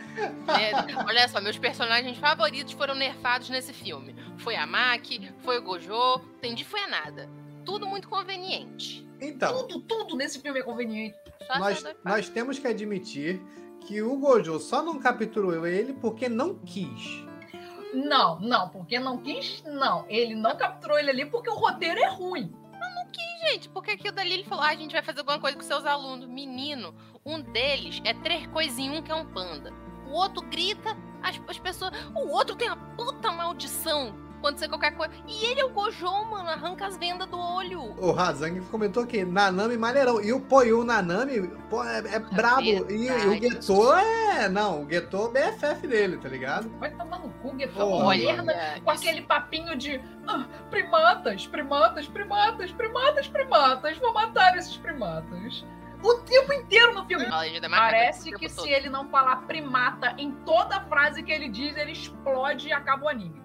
[0.60, 0.72] É,
[1.06, 4.14] Olha só, meus personagens favoritos foram nerfados nesse filme.
[4.38, 7.28] Foi a Maki, foi o Gojo, entendi, foi a nada.
[7.64, 9.06] Tudo muito conveniente.
[9.20, 11.16] Então, Tudo, tudo nesse filme é conveniente.
[11.46, 13.40] Só nós, nós temos que admitir
[13.80, 17.24] que o Gojo só não capturou ele porque não quis.
[17.92, 20.04] Não, não, porque não quis, não.
[20.08, 22.54] Ele não capturou ele ali porque o roteiro é ruim.
[23.42, 25.84] Gente, porque aquilo dali ele falou: ah, a gente vai fazer alguma coisa com seus
[25.84, 26.28] alunos.
[26.28, 29.72] Menino, um deles é três coisas em um que é um panda.
[30.06, 31.92] O outro grita, as, as pessoas.
[32.14, 35.12] O outro tem a puta maldição quando você qualquer coisa.
[35.26, 37.94] E ele é o Gojo, mano, arranca as vendas do olho.
[37.98, 40.20] O Razang comentou aqui, Nanami maneirão.
[40.20, 42.62] E o, e o Nanami, pô, é, é brabo.
[42.62, 43.40] E, e o.
[43.40, 44.48] Geto é.
[44.48, 46.68] Não, o Geto é BFF dele, tá ligado?
[46.78, 47.78] Vai tomar no cu, Geto.
[47.80, 48.44] Olha,
[48.82, 53.98] Com aquele papinho de ah, primatas, primatas, primatas, primatas, primatas.
[53.98, 55.64] Vou matar esses primatas.
[56.02, 57.26] O tempo inteiro no filme.
[57.26, 58.62] é Parece que todo.
[58.62, 63.04] se ele não falar primata em toda frase que ele diz, ele explode e acaba
[63.04, 63.40] o anime.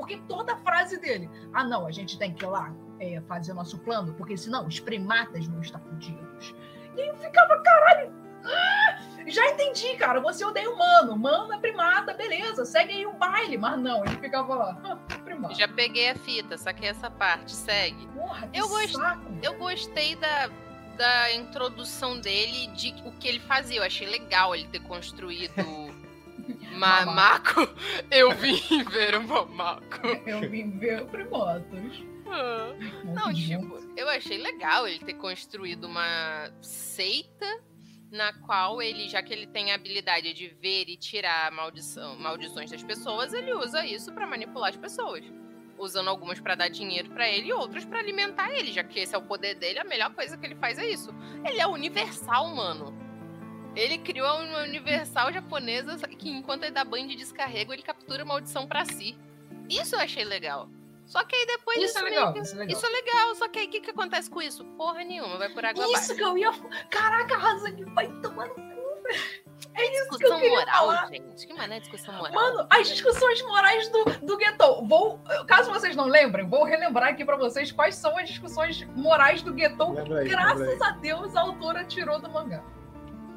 [0.00, 1.28] Porque toda frase dele.
[1.52, 4.80] Ah, não, a gente tem que ir lá é, fazer nosso plano, porque senão os
[4.80, 6.54] primatas vão estar fodidos.
[6.96, 8.12] E eu ficava, caralho.
[8.44, 10.18] ah, já entendi, cara.
[10.20, 11.12] Você odeia humano.
[11.12, 12.64] Humano é primata, beleza.
[12.64, 13.58] Segue aí o baile.
[13.58, 14.80] Mas não, ele ficava lá.
[14.84, 15.54] Ah, primata.
[15.54, 18.06] Já peguei a fita, saquei essa parte, segue.
[18.08, 19.22] Porra, que Eu saco.
[19.42, 20.48] Eu gostei da,
[20.96, 23.80] da introdução dele, de o que ele fazia.
[23.80, 25.54] Eu achei legal ele ter construído
[26.80, 27.60] Mamaco.
[27.60, 27.74] maco.
[28.10, 30.06] Eu vim ver o mamaco.
[30.26, 32.02] Eu vim ver primatas.
[32.26, 32.74] Ah.
[33.04, 37.46] Não, tipo, eu achei legal ele ter construído uma seita
[38.10, 42.70] na qual ele, já que ele tem a habilidade de ver e tirar maldição, maldições
[42.70, 45.24] das pessoas, ele usa isso pra manipular as pessoas.
[45.78, 49.14] Usando algumas pra dar dinheiro pra ele e outras pra alimentar ele, já que esse
[49.14, 51.14] é o poder dele, a melhor coisa que ele faz é isso.
[51.44, 52.99] Ele é universal, mano.
[53.76, 58.26] Ele criou uma universal japonesa que enquanto ele dá banho de descarrego, ele captura a
[58.26, 59.16] maldição pra si.
[59.68, 60.68] Isso eu achei legal.
[61.06, 62.76] Só que aí depois Isso é meio legal, que- isso é legal.
[62.76, 64.64] isso é legal, só que aí o que, que acontece com isso?
[64.76, 66.02] Porra nenhuma, vai por água abaixo.
[66.04, 66.52] Isso que eu ia.
[66.88, 68.60] Caraca, Razang vai tomar no cu,
[69.02, 69.50] velho.
[69.74, 71.08] É isso que eu moral, falar.
[71.08, 71.46] gente.
[71.46, 72.32] Que mané discussão moral.
[72.32, 74.84] Mano, as discussões morais do, do Gueto.
[74.86, 79.42] Vou, caso vocês não lembrem, vou relembrar aqui pra vocês quais são as discussões morais
[79.42, 79.52] do
[80.16, 80.88] aí, Graças aí.
[80.88, 82.62] a Deus, a autora tirou do mangá.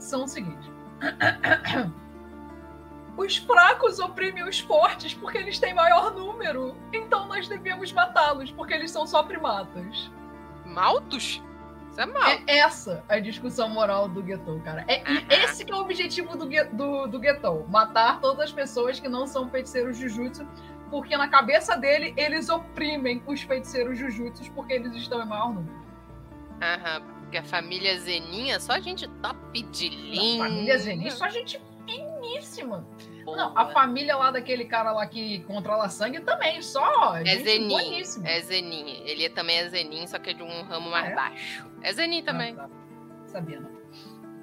[0.03, 0.69] São o seguinte.
[3.15, 6.75] Os fracos oprimem os fortes porque eles têm maior número.
[6.91, 10.11] Então nós devemos matá-los porque eles são só primatas.
[10.65, 11.41] Maltos?
[11.91, 12.31] Isso é mal.
[12.47, 14.83] É essa a discussão moral do Getou, cara.
[14.87, 15.25] É, e Aham.
[15.29, 17.67] esse que é o objetivo do, do, do Getou.
[17.69, 20.45] Matar todas as pessoas que não são feiticeiros Jujutsu,
[20.89, 25.83] porque na cabeça dele, eles oprimem os feiticeiros Jujutsu porque eles estão em maior número.
[26.61, 30.45] Aham, porque a família Zeninha, só gente top de linha.
[30.45, 32.85] A família Zenin, só gente finíssima.
[33.25, 33.37] Boa.
[33.37, 38.01] Não, a família lá daquele cara lá que controla sangue também, só É gente Zenin.
[38.23, 39.01] É Zenin.
[39.05, 41.15] Ele também é Zenin, só que é de um ramo mais é?
[41.15, 41.65] baixo.
[41.81, 42.53] É Zenin também.
[42.53, 42.69] Ah, tá.
[43.25, 43.71] Sabia, não.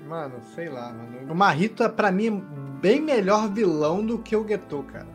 [0.08, 1.32] Mano, sei lá, mano.
[1.32, 2.40] O Marrito é pra mim
[2.80, 5.06] bem melhor vilão do que o Geto, cara.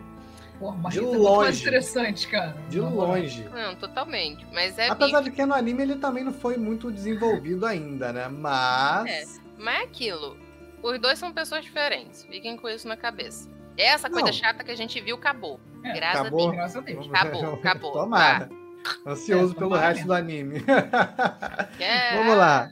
[0.81, 1.61] Mas De é muito mais longe.
[1.61, 2.55] interessante, cara.
[2.69, 3.43] De longe.
[3.53, 4.45] Não, totalmente.
[4.53, 8.27] Mas é Apesar de que no anime ele também não foi muito desenvolvido ainda, né?
[8.27, 9.41] Mas.
[9.57, 10.37] Mas é aquilo.
[10.81, 12.23] Os dois são pessoas diferentes.
[12.25, 13.49] Fiquem com isso na cabeça.
[13.77, 14.33] Essa coisa Não.
[14.33, 15.59] chata que a gente viu acabou.
[15.83, 16.39] É, Graças acabou.
[16.39, 16.55] a Deus.
[16.55, 17.07] Graças a Deus.
[17.11, 17.91] Acabou, acabou.
[17.91, 18.49] Tomara.
[19.05, 20.63] Ansioso É, pelo resto do anime.
[21.79, 22.69] É, Vamos lá.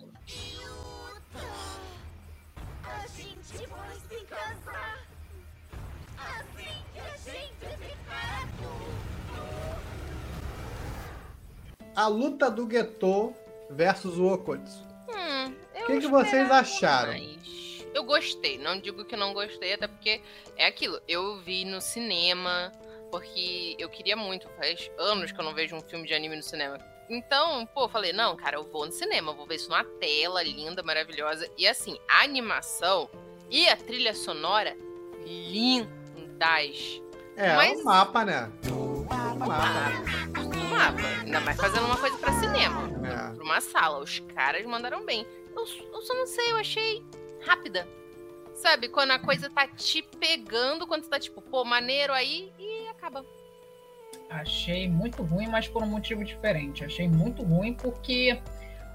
[11.96, 13.34] A luta do Geto
[13.70, 14.84] versus o Okotsu.
[15.10, 17.12] Hum, O que que vocês acharam?
[17.12, 17.86] mais.
[17.94, 20.20] Eu gostei, não digo que não gostei, até porque
[20.58, 21.00] é aquilo.
[21.08, 22.72] Eu vi no cinema,
[23.12, 26.42] porque eu queria muito, faz anos que eu não vejo um filme de anime no
[26.42, 26.80] cinema.
[27.08, 30.82] Então, pô, falei, não, cara, eu vou no cinema, vou ver isso numa tela linda,
[30.82, 31.48] maravilhosa.
[31.58, 33.08] E assim, a animação
[33.52, 34.76] e a trilha sonora
[35.28, 37.02] lindas.
[37.36, 38.52] É, Mas- o mapa, né?
[39.46, 40.40] Mapa.
[40.40, 41.02] Um mapa.
[41.24, 42.82] Ainda mais fazendo uma coisa pra cinema.
[43.06, 43.36] É.
[43.36, 44.00] Pra uma sala.
[44.00, 45.26] Os caras mandaram bem.
[45.56, 47.04] eu, eu só não sei, eu achei
[47.46, 47.88] rápida.
[48.56, 52.88] Sabe, quando a coisa tá te pegando, quando você tá tipo, pô, maneiro aí e
[52.88, 53.26] acaba.
[54.30, 56.86] Achei muito ruim, mas por um motivo diferente.
[56.86, 58.40] Achei muito ruim porque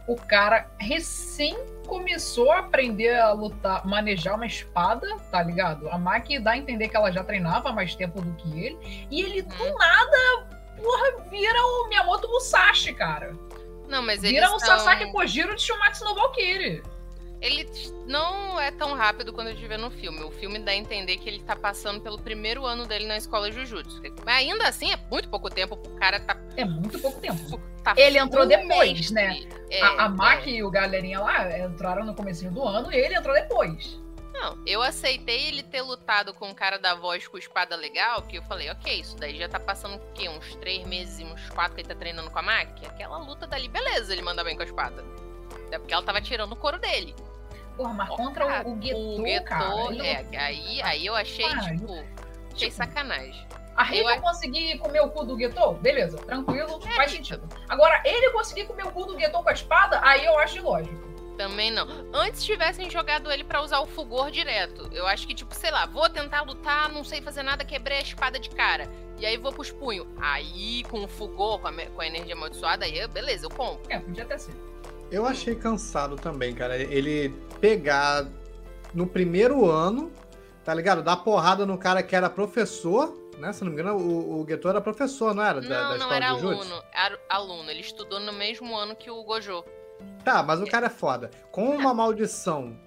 [0.09, 1.57] o cara recém
[1.87, 5.89] começou a aprender a lutar, manejar uma espada, tá ligado?
[5.91, 9.07] A Maki dá a entender que ela já treinava há mais tempo do que ele.
[9.11, 9.79] E ele, do Uhum.
[9.79, 10.47] nada,
[10.77, 13.33] porra, vira o Miyamoto Musashi, cara.
[13.89, 16.83] Não, mas eles Vira o são- Sasaki Kojiro de Shumatsu no Valkyrie.
[17.41, 17.69] Ele
[18.07, 20.23] não é tão rápido quando a gente vê no filme.
[20.25, 23.51] O filme dá a entender que ele tá passando pelo primeiro ano dele na escola
[23.51, 24.03] Jujutsu.
[24.25, 26.37] Mas ainda assim, é muito pouco tempo pro cara tá.
[26.57, 27.61] É muito pouco tempo.
[27.85, 29.15] tá Ele entrou depois, mestre.
[29.15, 29.49] né?
[29.71, 30.49] É, a, a é.
[30.49, 33.99] E o galerinha lá entraram no comecinho do ano e ele entrou depois.
[34.33, 38.39] Não, eu aceitei ele ter lutado com o cara da voz com espada legal, que
[38.39, 40.29] eu falei, ok, isso daí já tá passando o quê?
[40.29, 42.87] Uns três meses, uns quatro que ele tá treinando com a Maki?
[42.87, 45.05] Aquela luta dali, beleza, ele manda bem com a espada.
[45.73, 47.17] É porque ela tava tirando o couro dele.
[47.79, 49.65] Porra, mas contra o, o Geto, o cara.
[50.05, 51.77] é, aí, aí eu achei, Pariu.
[51.79, 53.47] tipo, achei Tipo, sacanagem.
[53.77, 57.49] A Rita Eu- conseguir comer o cu do Geto, beleza, tranquilo, É, faz sentido.
[57.69, 61.07] Agora, ele conseguir comer o cu do Geto com a espada, aí eu acho ilógico.
[61.37, 61.87] Também não.
[62.13, 64.91] Antes tivessem jogado ele pra usar o fulgor direto.
[64.93, 68.03] Eu acho que, tipo, sei lá, vou tentar lutar, não sei fazer nada, quebrei a
[68.03, 68.91] espada de cara.
[69.19, 70.05] E aí vou pros punhos.
[70.21, 73.81] Aí, com o fulgor, com a, com a energia amaldiçoada, aí, beleza, eu compro.
[73.89, 74.53] É, podia até ser.
[75.11, 76.77] Eu achei cansado também, cara.
[76.77, 77.31] Ele
[77.61, 78.27] pegar
[78.93, 80.11] no primeiro ano,
[80.65, 81.03] tá ligado?
[81.03, 83.53] Dar porrada no cara que era professor, né?
[83.53, 85.61] Se não me engano, o, o Geto era professor, não era?
[85.61, 86.83] Da, não, da não era aluno.
[86.93, 87.71] Era aluno.
[87.71, 89.65] Ele estudou no mesmo ano que o Gojo.
[90.25, 91.31] Tá, mas o cara é foda.
[91.51, 92.79] Com uma maldição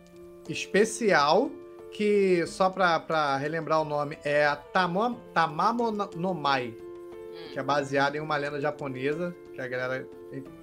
[0.47, 1.49] especial,
[1.91, 6.73] que só pra, pra relembrar o nome, é a Tamo, Tamamo no Mai,
[7.31, 7.53] Hum.
[7.53, 10.05] que é baseada em uma lenda japonesa, que a galera.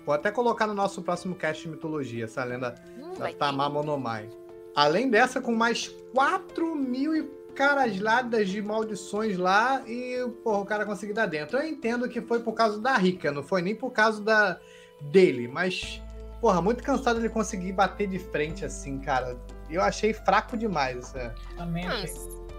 [0.09, 3.39] Vou até colocar no nosso próximo cast de mitologia, essa lenda Não da vai ter.
[3.41, 4.27] Tamamo no Mai.
[4.75, 10.87] Além dessa, com mais 4 mil e caralhadas de maldições lá e porra, o cara
[10.87, 11.59] conseguiu dar dentro.
[11.59, 14.59] Eu entendo que foi por causa da Rica, não foi nem por causa da
[14.99, 16.01] dele, mas
[16.41, 19.37] porra, muito cansado ele conseguir bater de frente assim, cara.
[19.69, 21.35] Eu achei fraco demais essa.
[21.55, 22.15] Também Não, achei.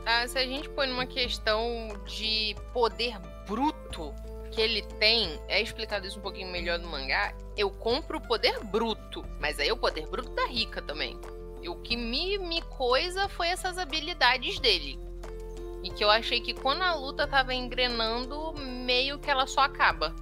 [0.06, 4.14] ah, se a gente põe numa questão de poder bruto
[4.50, 8.64] que ele tem, é explicado isso um pouquinho melhor no mangá, eu compro o poder
[8.64, 11.18] bruto, mas aí o poder bruto da Rica também.
[11.62, 15.00] E o que me, me coisa foi essas habilidades dele.
[15.84, 20.14] E que eu achei que quando a luta tava engrenando, meio que ela só acaba.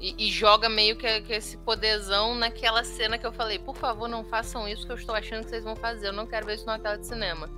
[0.00, 4.08] E, e joga meio que, que esse poderzão naquela cena que eu falei, por favor,
[4.08, 6.08] não façam isso que eu estou achando que vocês vão fazer.
[6.08, 7.50] Eu não quero ver isso numa tela de cinema.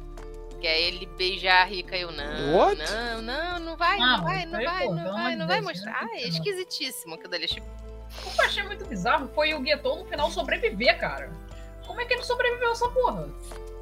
[0.61, 2.78] Que é ele beijar a Rica e eu, não, What?
[2.92, 5.64] não, não, não vai, Ah, não vai, não vai, não vai, não de vai Deus,
[5.72, 5.98] mostrar.
[6.02, 6.28] Ah, é Não.
[6.28, 7.46] esquisitíssimo aquilo dali.
[7.46, 7.66] Tipo,
[8.26, 11.30] O que eu achei muito bizarro foi o Geto no final sobreviver, cara.
[11.86, 13.28] Como é que ele sobreviveu a essa porra?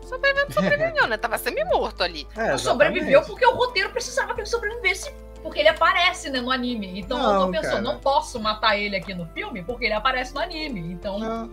[0.06, 1.16] sobreviveu, sobreviveu, né?
[1.18, 2.26] Tava semi-morto ali.
[2.36, 5.12] É, sobreviveu porque o roteiro precisava que ele sobrevivesse.
[5.42, 6.98] Porque ele aparece né, no anime.
[7.00, 7.82] Então eu Não, tô pensando, cara.
[7.82, 10.80] não posso matar ele aqui no filme porque ele aparece no anime.
[10.92, 11.18] Então.
[11.18, 11.50] Não,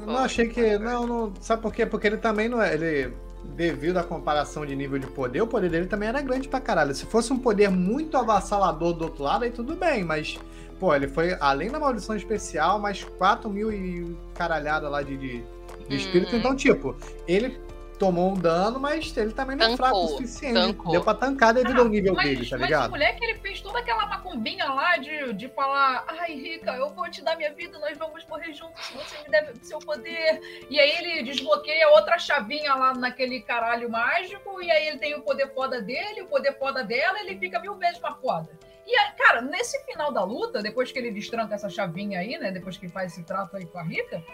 [0.00, 0.78] eu não achei que.
[0.78, 1.32] Não, não.
[1.40, 1.84] Sabe por quê?
[1.86, 2.74] Porque ele também não é.
[2.74, 3.14] Ele.
[3.44, 6.94] Devido à comparação de nível de poder, o poder dele também era grande pra caralho.
[6.94, 10.38] Se fosse um poder muito avassalador do outro lado, aí tudo bem, mas.
[10.78, 15.44] Pô, ele foi, além da maldição especial, mais 4 mil e caralhada lá de, de,
[15.88, 16.32] de espírito.
[16.32, 16.38] Uhum.
[16.38, 17.58] Então, tipo, ele
[17.98, 20.54] tomou um dano, mas ele também não é fraco o Tancou, suficiente.
[20.54, 20.92] tancou.
[20.92, 22.88] Deu pra tancar devido ao nível mas, dele, tá mas ligado?
[22.88, 27.10] o moleque ele fez toda aquela macumbinha lá de, de falar: Ai, Rica, eu vou
[27.10, 30.40] te dar minha vida, nós vamos morrer juntos, você me deve o seu poder.
[30.70, 35.22] E aí ele desbloqueia outra chavinha lá naquele caralho mágico, e aí ele tem o
[35.22, 38.48] poder foda dele, o poder foda dela, ele fica mil vezes mais foda.
[38.88, 42.50] E aí, cara, nesse final da luta, depois que ele destranca essa chavinha aí, né?
[42.50, 44.24] Depois que ele faz esse trato aí com a Rica,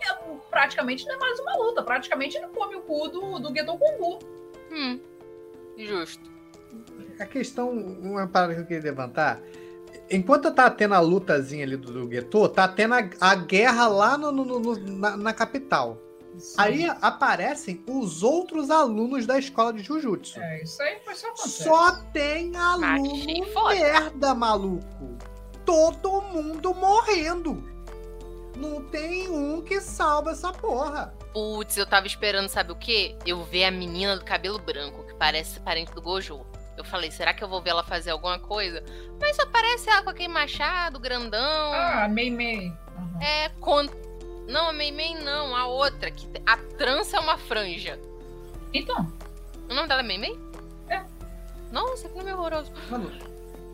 [0.00, 0.14] é,
[0.50, 1.82] praticamente não é mais uma luta.
[1.82, 4.18] Praticamente ele come o cu do, do Gedo Kungu.
[4.72, 5.00] Hum,
[5.76, 6.30] justo.
[7.20, 9.40] A questão, uma parada que eu queria levantar.
[10.10, 14.18] Enquanto tá tendo a lutazinha ali do, do Geto, tá tendo a, a guerra lá
[14.18, 15.98] no, no- no- na, na capital.
[16.58, 20.40] Aí aparecem os outros alunos da escola de Jujutsu.
[20.40, 21.62] É, isso aí foi só acontece.
[21.62, 23.12] Só tem aluno
[23.68, 25.16] merda, maluco.
[25.64, 27.62] Todo mundo morrendo.
[28.56, 31.12] Não tem um que salva essa porra.
[31.32, 33.16] Putz, eu tava esperando, sabe o quê?
[33.26, 36.46] Eu ver a menina do cabelo branco, que parece parente do Gojo.
[36.76, 38.82] Eu falei, será que eu vou ver ela fazer alguma coisa?
[39.20, 41.72] Mas só parece ela com aquele machado grandão.
[41.72, 42.68] Ah, Mei Mei.
[42.96, 43.22] Uhum.
[43.22, 43.86] É, con...
[44.48, 47.98] Não, a Mei Mei não, a outra, que a trança é uma franja.
[48.72, 49.12] Então,
[49.68, 50.38] O nome dela é Mei Mei?
[50.88, 51.02] É.
[51.72, 52.72] Nossa, que nome horroroso.
[52.90, 53.10] Mano,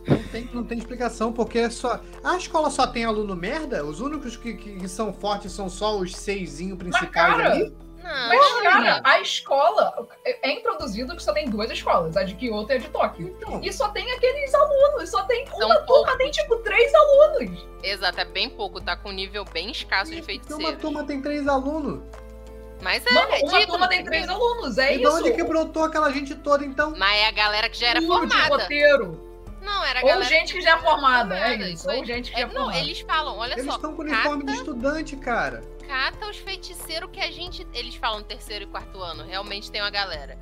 [0.07, 2.01] Não tem, não tem explicação, porque é só.
[2.25, 3.85] A escola só tem aluno merda?
[3.85, 7.75] Os únicos que, que, que são fortes são só os seisinho principais cara, ali?
[8.03, 12.73] Não, Mas, cara, a escola é introduzido que só tem duas escolas, a de Kyoto
[12.73, 13.37] e a de Tóquio.
[13.37, 17.67] Então, E só tem aqueles alunos, só tem São uma turma, tem tipo três alunos.
[17.83, 20.77] Exato, é bem pouco, tá com um nível bem escasso de então uma feiticeiro.
[20.79, 22.03] turma tem três alunos.
[22.81, 25.17] Mas é, Mano, uma turma tem três alunos, é e de isso.
[25.17, 26.95] onde que brotou aquela gente toda, então?
[26.97, 28.57] Mas é a galera que já era de formada.
[28.57, 29.30] roteiro.
[29.63, 31.91] Não, era a Ou gente que já é formada, é formada, isso.
[31.91, 31.99] aí.
[31.99, 32.79] Ou gente que É, já é não, formada.
[32.79, 35.63] eles falam, olha Eles só, estão com uniforme de cata, estudante, cara.
[35.87, 37.67] cata os feiticeiros que a gente.
[37.75, 40.39] Eles falam terceiro e quarto ano, realmente tem uma galera.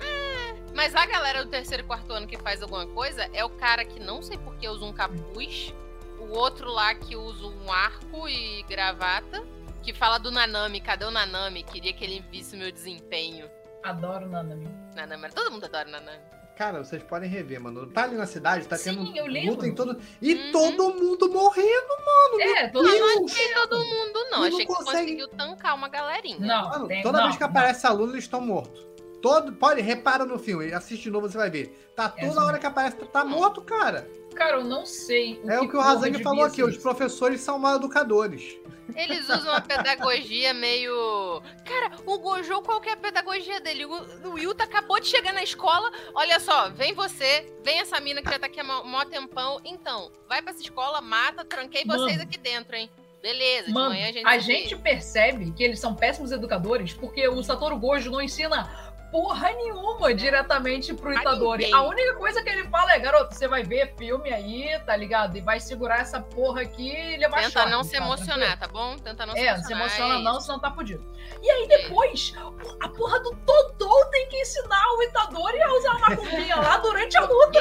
[0.00, 3.50] É, mas a galera do terceiro e quarto ano que faz alguma coisa é o
[3.50, 5.74] cara que não sei por que usa um capuz,
[6.18, 9.42] o outro lá que usa um arco e gravata,
[9.82, 11.62] que fala do Nanami, cadê o Nanami?
[11.62, 13.48] Queria que ele visse o meu desempenho.
[13.82, 14.68] Adoro Nanami.
[14.94, 16.18] Nanami, todo mundo adora o Nanami.
[16.58, 17.86] Cara, vocês podem rever, mano.
[17.86, 19.52] Tá ali na cidade, tá Sim, tendo eu lembro.
[19.52, 19.96] luta em todo.
[20.20, 20.50] E Uhum.
[20.52, 22.40] todo mundo morrendo.
[22.40, 22.98] É, todo Deus!
[23.00, 23.30] Não mundo.
[23.30, 24.38] achei todo mundo, não.
[24.40, 26.38] Não Achei que consegue- conseguiu tancar uma galerinha.
[26.40, 27.48] Não, Mano, tem- toda não, vez que não.
[27.50, 28.88] aparece aluno, eles estão mortos.
[29.22, 31.92] Todo, pode, repara no filme, assiste de novo, você vai ver.
[31.94, 34.08] Tá É toda assim hora que aparece, tá morto, cara.
[34.38, 35.40] Cara, eu não sei.
[35.46, 38.56] é o que o Razang falou aqui, os professores são mal educadores.
[38.94, 41.42] Eles usam uma pedagogia meio.
[41.64, 43.84] Cara, o Gojo, qual que é a pedagogia dele?
[43.84, 45.90] O, o Yuta acabou de chegar na escola.
[46.14, 49.60] Olha só, vem você, vem essa mina que já tá aqui há mó mó tempão.
[49.64, 52.22] Então, vai pra essa escola, mata, tranquei vocês Mano.
[52.22, 52.88] aqui dentro, hein?
[53.20, 54.26] Beleza, de Mano, manhã a gente.
[54.26, 59.50] a gente percebe que eles são péssimos educadores porque o Satoru Gojo não ensina porra
[59.52, 61.72] nenhuma diretamente pro Itadori.
[61.72, 65.36] A única coisa que ele fala é, garoto, você vai ver filme aí, tá ligado?
[65.36, 68.68] E vai segurar essa porra aqui e levar Tenta choque, não se tá emocionar, tá
[68.68, 68.96] bom?
[68.98, 69.66] Tenta não se É, emocionar.
[69.66, 71.04] se emociona é não, senão tá fudido.
[71.42, 72.34] E aí depois,
[72.82, 77.16] a porra do Todô tem que ensinar o Itadori a usar a macumbinha lá durante
[77.16, 77.60] a luta.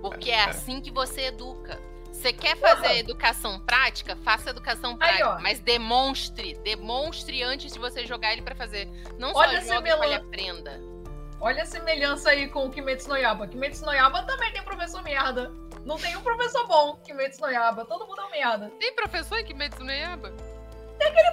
[0.00, 1.80] Porque é assim que você educa.
[2.22, 4.14] Você quer fazer educação prática?
[4.24, 5.28] Faça educação Aí, prática.
[5.30, 5.40] ó.
[5.40, 6.54] mas demonstre.
[6.62, 8.86] Demonstre antes de você jogar ele pra fazer.
[9.18, 10.14] Não Olha só pra ele melão.
[10.14, 10.80] aprenda.
[11.40, 13.48] Olha a semelhança aí com o Kimetsu no Yaba.
[13.48, 15.50] Kimetsu no Yaba também tem professor merda.
[15.84, 17.84] Não tem um professor bom, Kimetsu no Yaba.
[17.84, 18.72] Todo mundo é um merda.
[18.78, 20.32] Tem professor em Kimetsu no Yaiba?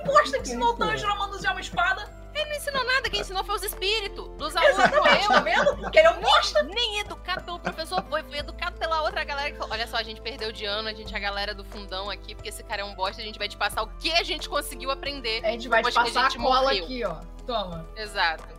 [0.03, 0.87] Posta que ensinou o pô.
[0.87, 2.18] Tanjiro a manusear uma espada.
[2.33, 4.77] Ele não ensinou nada, quem ensinou foi os espíritos dos alunos.
[4.79, 5.77] Exatamente, tá vendo?
[5.77, 6.63] Porque ele é um bosta.
[6.63, 10.03] Nem educado pelo professor foi, foi educado pela outra galera que falou: Olha só, a
[10.03, 12.81] gente perdeu de ano, a gente é a galera do fundão aqui, porque esse cara
[12.81, 15.43] é um bosta, a gente vai te passar o que a gente conseguiu aprender.
[15.45, 16.83] A gente vai te a passar a gente cola morreu.
[16.83, 17.15] aqui, ó.
[17.45, 17.87] Toma.
[17.95, 18.58] Exato.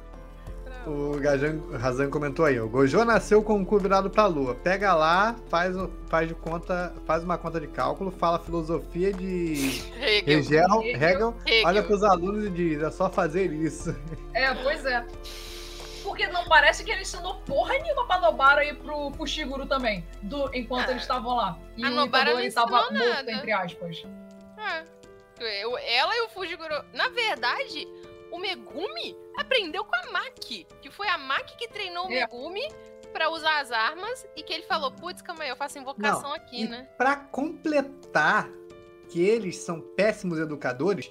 [0.87, 2.67] O Gajan Razan comentou aí, ó.
[2.67, 4.55] Gojo nasceu com o cu virado pra lua.
[4.55, 9.83] Pega lá, faz, o- faz, de conta, faz uma conta de cálculo, fala filosofia de
[10.01, 10.39] Hegel.
[10.39, 11.35] Hegel, Hegel.
[11.47, 13.95] Hegel, olha pros alunos e diz, é só fazer isso.
[14.33, 15.05] É, pois é.
[16.03, 20.51] Porque não parece que ele ensinou porra nenhuma pra Nobara e pro Fushiguro também, do,
[20.55, 21.59] enquanto Ah, eles estavam lá.
[21.77, 24.03] E a o Nobara não tava ensinou morto, entre aspas.
[24.57, 24.85] É.
[25.63, 26.75] Eu- Ela e o Fujiguro.
[26.95, 27.87] Na verdade,
[28.31, 30.67] o Megumi aprendeu com a Maki.
[30.81, 32.21] Que foi a Maki que treinou o É.
[32.21, 32.67] Megumi
[33.13, 34.27] pra usar as armas.
[34.37, 36.89] E que ele falou: Putz, calma aí, eu faço invocação aqui, e né?
[36.97, 38.49] pra completar
[39.09, 41.11] que eles são péssimos educadores,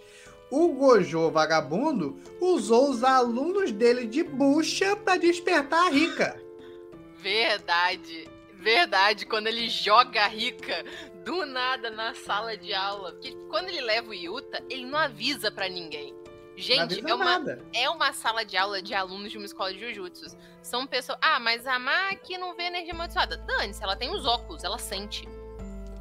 [0.49, 6.41] o Gojo vagabundo usou os alunos dele de bucha pra despertar a rica.
[7.17, 8.27] Verdade.
[8.53, 10.83] Verdade, quando ele joga a Rika
[11.23, 13.13] do nada na sala de aula.
[13.13, 16.13] Porque quando ele leva o Yuta, ele não avisa pra ninguém.
[16.59, 17.65] Gente, avisa é uma, nada.
[17.73, 20.37] é uma sala de aula de alunos de uma escola de Jujutsu.
[20.61, 21.17] São pessoas.
[21.21, 23.37] Ah, mas a Maki não vê energia amaldiçoada.
[23.37, 25.27] Dane-se, ela tem os óculos, ela sente.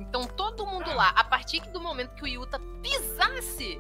[0.01, 3.79] Então todo mundo lá, a partir do momento que o Yuta pisasse,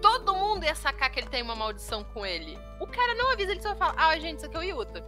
[0.00, 2.58] todo mundo ia sacar que ele tem uma maldição com ele.
[2.80, 5.04] O cara não avisa, ele só fala: Ah, gente, isso aqui é o Yuta.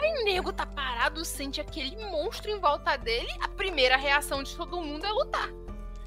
[0.00, 3.28] Aí o nego tá parado, sente aquele monstro em volta dele.
[3.40, 5.48] A primeira reação de todo mundo é lutar.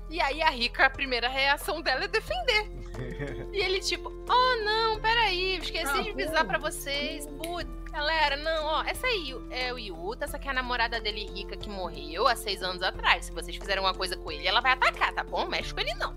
[0.09, 2.80] E aí a Rika, a primeira reação dela é defender.
[3.51, 7.27] E ele tipo, oh não, peraí, esqueci Ah, de avisar pra vocês.
[7.27, 11.25] Putz, galera, não, ó, essa aí é o Yuta, essa aqui é a namorada dele
[11.25, 13.25] rica que morreu há seis anos atrás.
[13.25, 15.45] Se vocês fizerem uma coisa com ele, ela vai atacar, tá bom?
[15.47, 16.15] Mexe com ele não.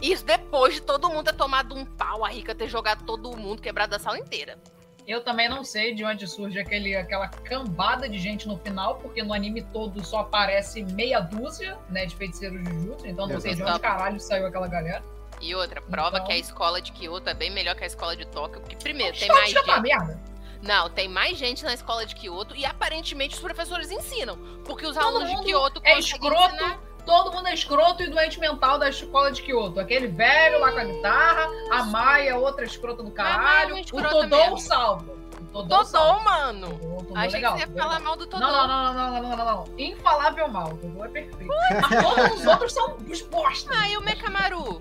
[0.00, 3.62] Isso depois de todo mundo ter tomado um pau, a Rica ter jogado todo mundo,
[3.62, 4.58] quebrado a sala inteira.
[5.06, 9.22] Eu também não sei de onde surge aquele, aquela cambada de gente no final, porque
[9.22, 13.62] no anime todo só aparece meia dúzia, né, de feiticeiros Jujutsu, então não sei de
[13.62, 15.02] onde caralho saiu aquela galera.
[15.40, 18.16] E outra, prova Então- que a escola de Kyoto é bem melhor que a escola
[18.16, 19.80] de Tóquio, porque primeiro, tem mais gente.
[19.80, 20.20] merda.
[20.62, 24.36] Não, tem mais gente na escola de Kyoto e aparentemente os professores ensinam.
[24.64, 26.54] Porque os Todo alunos de Kyoto é escroto.
[26.54, 26.78] ensinar.
[27.04, 29.78] Todo mundo é escroto e doente mental da escola de Kyoto.
[29.78, 34.10] Aquele velho lá com a guitarra, a Maia, outra escrota do é caralho, uma o
[34.10, 34.58] Todô mesmo.
[34.58, 35.12] salva.
[35.52, 36.68] O Todô, Todô, mano.
[36.78, 38.02] Todô, Todô é Achei legal, que você ia é falar legal.
[38.08, 38.44] mal do Todô.
[38.44, 39.78] Não, não, não, não, não, não, não, não.
[39.78, 40.68] Infalável mal.
[40.78, 41.54] Todô é perfeito.
[41.90, 43.70] Mas todos os outros são os bosta.
[43.72, 44.80] Ah, e o Mekamaru?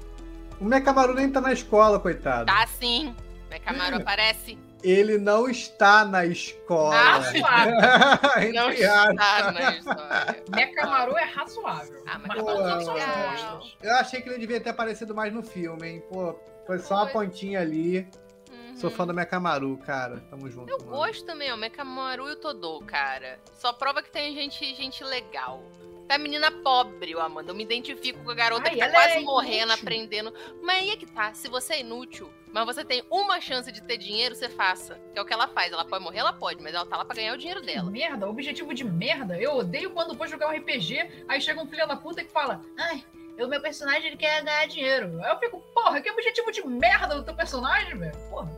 [0.60, 2.46] O Mekamaru nem tá na escola, coitado.
[2.46, 3.16] Tá sim.
[3.50, 4.58] Mekamaru aparece.
[4.84, 6.96] Ele não está na escola.
[6.96, 8.54] Ah, Razoável.
[8.54, 10.44] Não está na história.
[10.50, 12.04] Mecamaru é razoável.
[12.06, 13.78] Ah, mas pô, todos são bostas.
[13.82, 16.04] Eu achei que ele devia ter aparecido mais no filme, hein?
[16.08, 18.08] Pô, foi só uma pontinha ali.
[18.52, 18.78] Uhum.
[18.78, 20.24] Sou fã do Mekamaru, cara.
[20.30, 20.70] Tamo junto.
[20.70, 20.92] Eu mano.
[20.92, 21.58] gosto também, ó.
[21.58, 23.40] Mekamaru e o Todô, cara.
[23.56, 25.64] Só prova que tem gente, gente legal.
[26.08, 27.52] Tá menina pobre, ó, Amanda.
[27.52, 30.34] Eu me identifico com a garota Ai, que tá ela quase é morrendo, aprendendo.
[30.62, 31.34] Mas aí é que tá.
[31.34, 35.00] Se você é inútil, mas você tem uma chance de ter dinheiro, você faça.
[35.12, 35.74] Que é o que ela faz.
[35.74, 37.90] Ela pode morrer, ela pode, mas ela tá lá pra ganhar o dinheiro dela.
[37.90, 39.38] merda, objetivo de merda.
[39.40, 42.62] Eu odeio quando vou jogar um RPG, aí chega um filho da puta que fala:
[42.78, 43.04] Ai,
[43.44, 45.20] o meu personagem ele quer ganhar dinheiro.
[45.24, 48.18] Aí eu fico, porra, que objetivo de merda do teu personagem, velho?
[48.30, 48.50] Porra.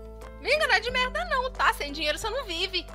[0.41, 1.73] Me enganar de merda, não, tá?
[1.73, 2.85] Sem dinheiro você não vive.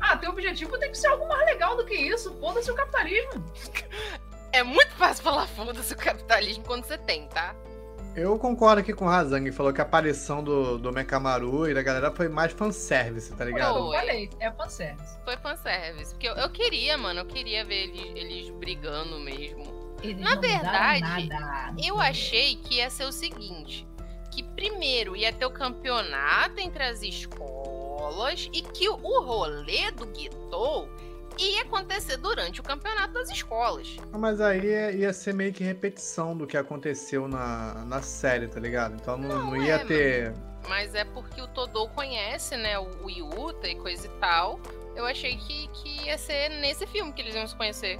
[0.00, 2.34] Ah, teu objetivo tem que ser algo mais legal do que isso.
[2.40, 3.44] Foda-se o capitalismo.
[4.52, 7.54] É muito fácil falar foda-se o capitalismo quando você tem, tá?
[8.16, 9.50] Eu concordo aqui com o Razang.
[9.52, 13.78] Falou que a aparição do, do Mekamaru e da galera foi mais fanservice, tá ligado?
[13.78, 15.18] Eu falei, é fanservice.
[15.24, 16.10] Foi fanservice.
[16.12, 19.64] Porque eu, eu queria, mano, eu queria ver eles, eles brigando mesmo.
[20.02, 21.28] Eles Na verdade.
[21.84, 23.86] Eu achei que ia ser o seguinte:
[24.32, 27.59] que primeiro ia ter o campeonato entre as escolas
[28.52, 30.88] e que o rolê do Guitou
[31.38, 33.96] ia acontecer durante o campeonato das escolas.
[34.12, 38.60] Mas aí ia, ia ser meio que repetição do que aconteceu na, na série, tá
[38.60, 38.94] ligado?
[38.94, 40.34] Então não, Não, não ia é, ter.
[40.68, 44.60] Mas é porque o Todô conhece, né, o, o Yuta e coisa e tal.
[44.94, 47.98] Eu achei que, que ia ser nesse filme que eles iam se conhecer.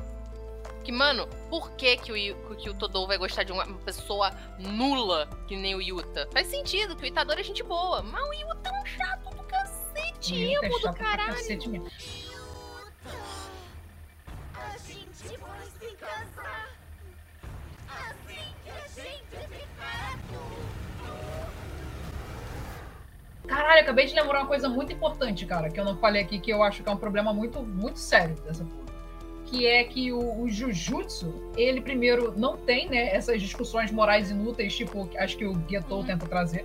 [0.84, 5.28] Que, mano, por que, que, o, que o Todô vai gostar de uma pessoa nula
[5.46, 6.28] que nem o Yuta?
[6.32, 8.02] Faz sentido, que o Itadori é gente boa.
[8.02, 11.34] Mas o Yuta é um chato do cacete, É emo do caralho.
[11.34, 11.90] cacete mesmo.
[14.54, 16.68] A gente vai se casar.
[17.88, 20.70] Assim que a gente ficar adulto.
[23.46, 26.50] Caralho, acabei de lembrar uma coisa muito importante, cara, que eu não falei aqui, que
[26.52, 28.80] eu acho que é um problema muito, muito sério dessa porra.
[29.46, 34.76] Que é que o, o Jujutsu, ele primeiro não tem, né, essas discussões morais inúteis,
[34.76, 36.06] tipo, acho que o Getou Uhum.
[36.06, 36.64] tenta trazer.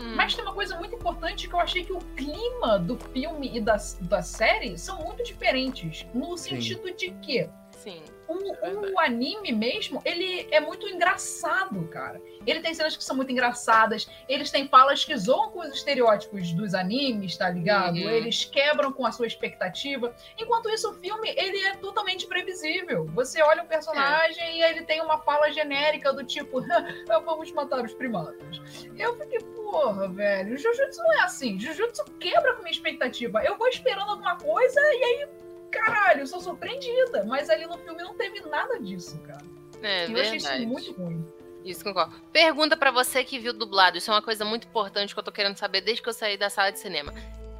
[0.00, 3.50] Hum, Mas tem uma coisa muito importante que eu achei que o clima do filme
[3.54, 6.06] e da, da série são muito diferentes.
[6.14, 8.02] No sentido de que sim.
[8.30, 12.20] O, o anime mesmo, ele é muito engraçado, cara.
[12.46, 16.52] Ele tem cenas que são muito engraçadas, eles têm falas que zoam com os estereótipos
[16.52, 17.96] dos animes, tá ligado?
[17.96, 18.08] Uhum.
[18.08, 20.14] Eles quebram com a sua expectativa.
[20.38, 23.06] Enquanto isso, o filme, ele é totalmente previsível.
[23.14, 26.62] Você olha o personagem e ele tem uma fala genérica do tipo,
[27.06, 28.60] vamos matar os primatas.
[28.96, 31.58] Eu fiquei, porra, velho, Jujutsu não é assim.
[31.58, 33.42] Jujutsu quebra com a minha expectativa.
[33.44, 35.28] Eu vou esperando alguma coisa e aí
[35.70, 37.24] caralho, eu sou surpreendida.
[37.24, 39.44] Mas ali no filme não teve nada disso, cara.
[39.82, 41.26] É eu achei isso muito ruim.
[41.64, 42.14] Isso, concordo.
[42.32, 43.98] Pergunta pra você que viu dublado.
[43.98, 46.36] Isso é uma coisa muito importante que eu tô querendo saber desde que eu saí
[46.36, 47.12] da sala de cinema.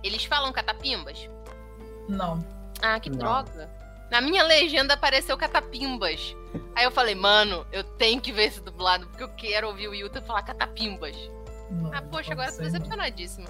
[0.02, 1.28] Eles falam catapimbas?
[2.08, 2.38] Não.
[2.80, 3.18] Ah, que Não.
[3.18, 3.70] droga.
[4.10, 6.34] Na minha legenda apareceu catapimbas.
[6.74, 9.94] Aí eu falei, mano, eu tenho que ver esse dublado, porque eu quero ouvir o
[9.94, 11.16] Yuta falar catapimbas.
[11.70, 13.48] não Ah, poxa, não agora eu tô decepcionadíssima.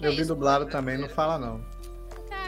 [0.00, 1.60] Eu vi isso, dublado também, não fala não.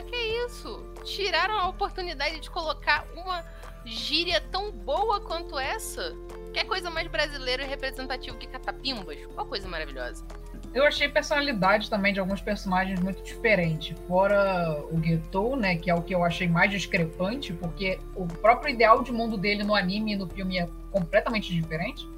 [0.01, 0.83] Ah, que isso?
[1.05, 3.45] Tiraram a oportunidade de colocar uma
[3.85, 6.15] gíria tão boa quanto essa?
[6.55, 9.19] Que coisa mais brasileira e representativa que catapimbas?
[9.35, 10.25] Qual coisa maravilhosa.
[10.73, 13.95] Eu achei personalidade também de alguns personagens muito diferente.
[14.07, 15.77] Fora o Getou, né?
[15.77, 19.65] Que é o que eu achei mais discrepante, porque o próprio ideal de mundo dele
[19.65, 22.09] no anime e no filme é completamente diferente.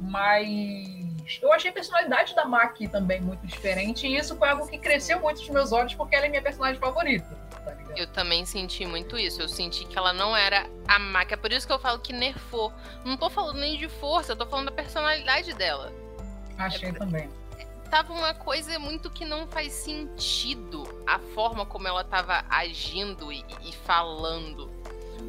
[0.00, 4.06] Mas eu achei a personalidade da Maki também muito diferente.
[4.06, 6.80] E isso foi algo que cresceu muito nos meus olhos, porque ela é minha personagem
[6.80, 7.36] favorita.
[7.64, 7.76] Tá?
[7.96, 9.40] Eu também senti muito isso.
[9.40, 11.34] Eu senti que ela não era a máquina.
[11.34, 12.72] É por isso que eu falo que nerfou.
[13.04, 15.92] Não tô falando nem de força, eu tô falando da personalidade dela.
[16.58, 17.28] Achei também.
[17.90, 23.44] Tava uma coisa muito que não faz sentido a forma como ela tava agindo e,
[23.62, 24.70] e falando.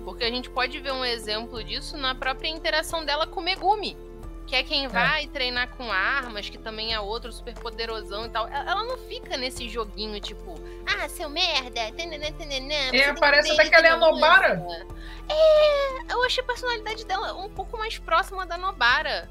[0.05, 3.97] Porque a gente pode ver um exemplo disso na própria interação dela com o Megumi.
[4.45, 8.47] Que é quem vai treinar com armas, que também é outro super poderosão e tal.
[8.47, 12.09] Ela não fica nesse joguinho tipo, ah, seu merda, você tem
[13.13, 14.55] que parece até que ela é a Nobara.
[14.55, 14.87] música."
[15.29, 19.29] É, eu achei a personalidade dela um pouco mais próxima da Nobara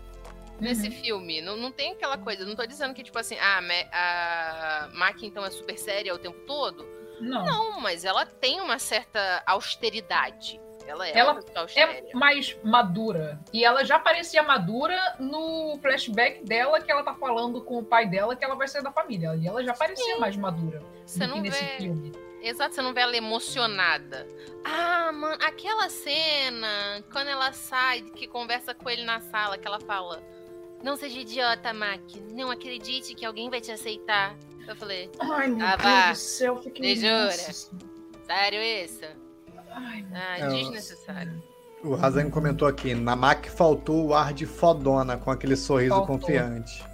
[0.59, 0.93] nesse Uhum.
[1.03, 1.41] filme.
[1.43, 2.45] Não, não tem aquela coisa.
[2.47, 3.61] Não tô dizendo que, tipo assim, ah,
[3.93, 6.89] a Maki então é super séria o tempo todo.
[7.21, 7.45] Não.
[7.45, 10.61] Não, mas ela tem uma certa austeridade.
[10.87, 11.41] Ela é Ela.
[11.77, 13.41] É mais madura.
[13.53, 18.07] E ela já parecia madura no flashback dela, que ela tá falando com o pai
[18.09, 19.35] dela que ela vai sair da família.
[19.37, 21.71] E ela já parecia mais madura Você não nesse vê.
[21.79, 22.13] filme.
[22.43, 24.27] Exato, você não vê ela emocionada.
[24.65, 29.79] Ah, mano, aquela cena, quando ela sai, que conversa com ele na sala, que ela
[29.81, 30.21] fala:
[30.83, 32.01] Não seja idiota, Mac.
[32.33, 34.35] Não acredite que alguém vai te aceitar.
[34.67, 36.11] Eu falei: Ai, meu Ah, Deus vá.
[36.11, 36.97] do céu, fiquei.
[36.97, 37.31] Jura?
[37.31, 39.05] Sério isso?
[39.75, 41.43] Ai, meu Ah, É, desnecessário.
[41.83, 46.19] O Razan comentou aqui, na Mac faltou o ar de fodona com aquele sorriso Faltou.
[46.19, 46.85] confiante.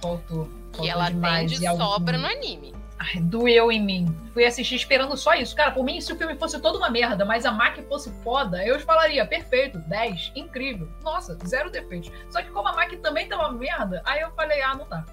[0.00, 0.46] faltou.
[0.72, 2.74] Que faltou ela tem de algum- sobra no anime.
[2.98, 4.16] Ai, doeu em mim.
[4.32, 5.54] Fui assistir esperando só isso.
[5.56, 8.64] Cara, por mim, se o filme fosse toda uma merda, mas a Mac fosse foda,
[8.66, 10.88] eu falaria, perfeito, 10, incrível.
[11.02, 12.10] Nossa, zero defeitos.
[12.30, 15.04] Só que como a Mac também tá uma merda, aí eu falei, ah, não tá.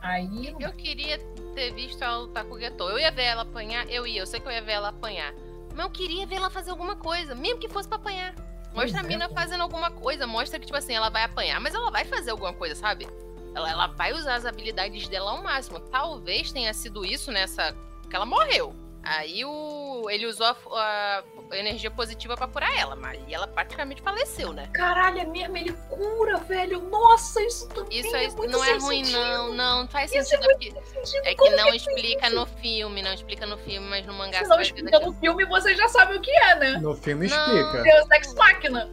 [0.00, 1.18] Aí não Eu queria
[1.54, 2.90] ter visto ela lutar com o Getou.
[2.90, 5.32] Eu ia ver ela apanhar, eu ia, eu sei que eu ia ver ela apanhar.
[5.74, 8.34] Mas eu queria ver ela fazer alguma coisa, mesmo que fosse pra apanhar.
[8.74, 11.74] Mostra a é, mina fazendo alguma coisa, mostra que, tipo assim, ela vai apanhar, mas
[11.74, 13.06] ela vai fazer alguma coisa, sabe?
[13.54, 15.78] Ela, ela vai usar as habilidades dela ao máximo.
[15.78, 17.76] Talvez tenha sido isso nessa.
[18.08, 18.74] que ela morreu.
[19.02, 20.08] Aí o.
[20.08, 21.24] ele usou a, a
[21.58, 24.68] energia positiva pra curar ela, mas ela praticamente faleceu, né?
[24.72, 26.80] Caralho, é mesmo, ele cura, velho.
[26.88, 29.20] Nossa, isso também Isso é aí muito não é ruim, sentido.
[29.22, 30.44] não, não, faz Isso é sentido.
[30.44, 31.26] muito porque- sentido.
[31.26, 32.36] É que Como não foi explica isso?
[32.36, 35.44] no filme, não explica no filme, mas no mangá Se você não explica no filme,
[35.46, 36.70] você já sabe o que é, né?
[36.78, 37.36] No filme Não.
[37.36, 37.82] explica.
[37.82, 38.90] Deus Ex Machina.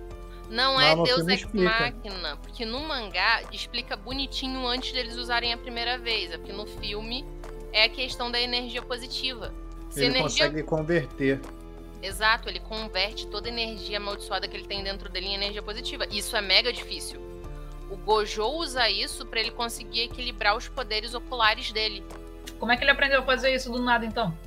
[0.49, 1.69] Não é Não, no Deus Ex explica.
[1.69, 6.65] Machina, porque no mangá explica bonitinho antes deles usarem a primeira vez, é porque no
[6.65, 7.23] filme
[7.71, 9.53] é a questão da energia positiva.
[9.91, 11.39] Se Ele energia consegue converter.
[12.01, 16.05] Exato, ele converte toda a energia amaldiçoada que ele tem dentro dele em energia positiva.
[16.09, 17.19] Isso é mega difícil.
[17.89, 22.03] O Gojo usa isso pra ele conseguir equilibrar os poderes oculares dele.
[22.59, 24.37] Como é que ele aprendeu a fazer isso do nada, então?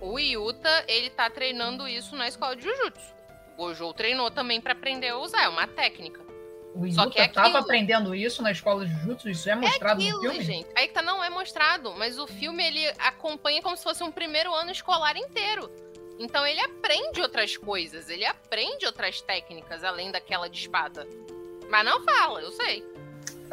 [0.00, 3.14] O Yuta, ele tá treinando isso na escola de Jujutsu.
[3.56, 6.20] O Gojo treinou também pra aprender a usar, é uma técnica.
[6.74, 7.62] O Só Yuta que é tava aquilo.
[7.64, 9.28] aprendendo isso na escola de Jutsu?
[9.28, 10.44] Isso é mostrado no Aquilo, filme?
[10.44, 10.68] gente.
[10.76, 14.12] Aí que tá, não é mostrado, mas o filme ele acompanha como se fosse um
[14.12, 15.70] primeiro ano escolar inteiro.
[16.18, 21.06] Então ele aprende outras coisas, ele aprende outras técnicas além daquela de espada.
[21.70, 22.84] Mas não fala, eu sei.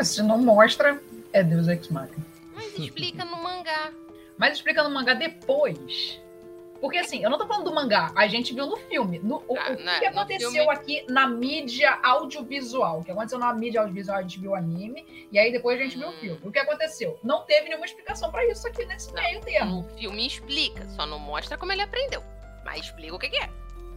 [0.01, 1.01] Se não mostra,
[1.31, 2.25] é Deus Ex Machina.
[2.53, 3.91] Mas explica no mangá.
[4.37, 6.19] Mas explica no mangá depois.
[6.81, 9.17] Porque assim, eu não tô falando do mangá, a gente viu no filme.
[9.19, 12.99] No, o, Ah, o que, né, que aconteceu filme- aqui na mídia audiovisual?
[12.99, 15.83] O que aconteceu na mídia audiovisual, a gente viu o anime, e aí depois a
[15.83, 16.19] gente viu o Hum.
[16.19, 16.39] filme.
[16.43, 17.17] O que aconteceu?
[17.23, 19.21] Não teve nenhuma explicação pra isso aqui nesse Não.
[19.23, 19.81] meio termo.
[19.89, 22.21] No filme explica, só não mostra como ele aprendeu.
[22.65, 23.49] Mas explica o que, que é.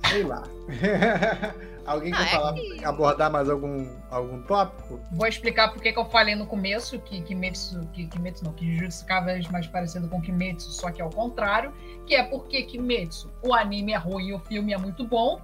[0.08, 0.44] Sei lá.
[1.86, 5.00] Alguém Ah, quer é falar, que- abordar mais algum, algum tópico?
[5.12, 9.06] Vou explicar por que eu falei no começo que Kimetsu, que Kimetsu não, que Jujutsu
[9.06, 11.72] Kaisen é mais parecido com Kimetsu, só que é o contrário,
[12.06, 15.40] que é porque Kimetsu, o anime é ruim e o filme é muito bom,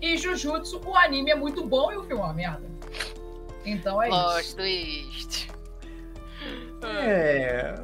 [0.00, 2.66] e Jujutsu, o anime é muito bom e o filme é uma merda.
[3.66, 4.18] Então é isso.
[4.18, 5.50] Plot twist.
[6.82, 7.74] É.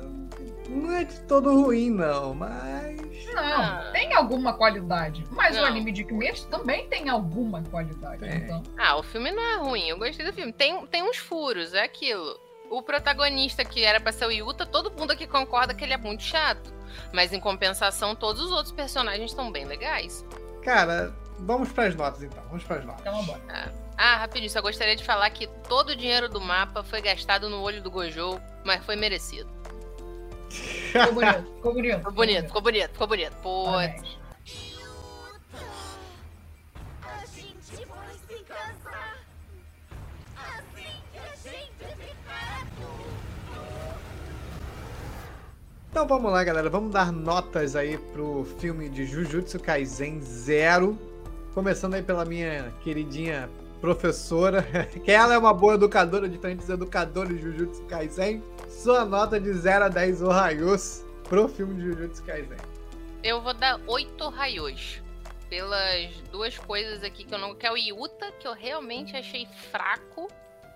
[0.69, 2.99] Não é de todo ruim, não, mas.
[3.35, 3.91] Não, Ah.
[3.93, 5.25] tem alguma qualidade.
[5.31, 5.67] Mas o Não.
[5.67, 8.25] anime de Kimetsu também tem alguma qualidade.
[8.27, 10.53] Então, Ah, o filme não é ruim, eu gostei do filme.
[10.53, 12.39] Tem, tem uns furos, é aquilo.
[12.71, 15.97] O protagonista que era pra ser o Yuta, todo mundo aqui concorda que ele é
[15.99, 16.71] muito chato.
[17.13, 20.25] Mas em compensação, todos os outros personagens estão bem legais.
[20.63, 22.43] Cara, vamos pras notas então.
[22.49, 23.01] Vamos pras notas.
[23.01, 23.73] então vambora.
[23.97, 27.61] Ah, rapidinho, só gostaria de falar que todo o dinheiro do mapa foi gastado no
[27.63, 29.49] olho do Gojo, mas foi merecido.
[30.51, 31.99] Ficou bonito, ficou bonito.
[31.99, 33.35] Ficou bonito, ficou bonito, ficou bonito.
[33.39, 34.09] Adulto.
[45.91, 46.71] Então vamos lá, galera.
[46.71, 50.97] Vamos dar notas aí pro filme de Jujutsu Kaisen Zero.
[51.53, 54.63] Começando aí pela minha queridinha professora,
[55.05, 58.41] que ela é uma boa educadora, diferente dos educadores de Jujutsu Kaisen.
[58.79, 62.57] Sua nota de 0 a 10 Ohayos pro filme de Jujutsu Kaisen.
[63.25, 65.03] eu vou dar oito raios.
[65.51, 67.57] Pelas duas coisas aqui que eu não.
[67.57, 70.29] Que é o Yuta, que eu realmente achei fraco.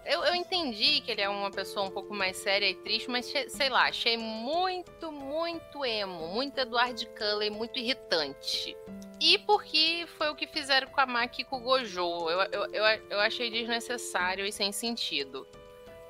[0.05, 3.33] Eu, eu entendi que ele é uma pessoa um pouco mais séria e triste, mas
[3.47, 8.77] sei lá, achei muito, muito emo, muito Edward Cullen, muito irritante.
[9.21, 12.01] E porque foi o que fizeram com a Maki e com o Gojo.
[12.01, 15.47] Eu, eu, eu, eu achei desnecessário e sem sentido.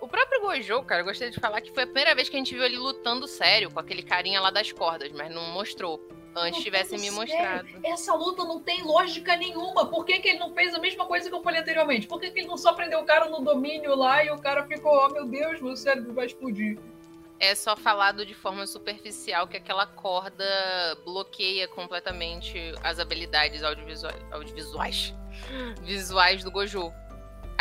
[0.02, 2.38] O próprio Gojo, cara, eu gostaria de falar que foi a primeira vez que a
[2.40, 6.04] gente viu ele lutando sério com aquele carinha lá das cordas, mas não mostrou.
[6.34, 7.68] Antes Não, tivesse me sério, mostrado.
[7.84, 9.86] Essa luta não tem lógica nenhuma.
[9.86, 12.08] Por que, que ele não fez a mesma coisa que eu falei anteriormente?
[12.08, 14.66] Por que, que ele não só prendeu o cara no domínio lá e o cara
[14.66, 16.80] ficou, oh meu Deus, meu cérebro vai explodir?
[17.38, 20.44] É só falado de forma superficial que aquela corda
[21.04, 24.20] bloqueia completamente as habilidades audiovisuais.
[24.32, 25.14] audiovisuais.
[25.82, 26.92] visuais do Gojo.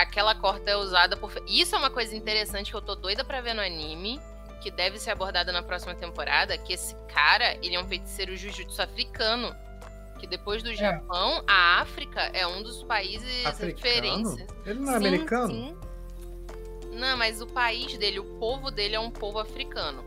[0.02, 1.32] Aquela corta é usada por.
[1.48, 4.20] Isso é uma coisa interessante que eu tô doida pra ver no anime,
[4.60, 8.82] que deve ser abordada na próxima temporada, que esse cara, ele é um feiticeiro jujutsu
[8.82, 9.56] africano.
[10.20, 13.76] Que depois do Japão, a África é um dos países Africano?
[13.76, 14.48] referências.
[14.66, 15.48] Ele não é Sim, americano?
[15.48, 15.78] sim.
[16.94, 20.04] Não, mas o país dele, o povo dele é um povo africano.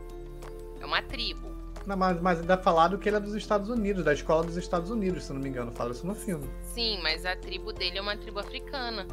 [0.81, 1.53] É uma tribo.
[1.85, 4.89] Não, mas, mas ainda falado que ele é dos Estados Unidos, da escola dos Estados
[4.89, 5.71] Unidos, se não me engano.
[5.71, 6.49] Fala isso no filme.
[6.73, 9.05] Sim, mas a tribo dele é uma tribo africana.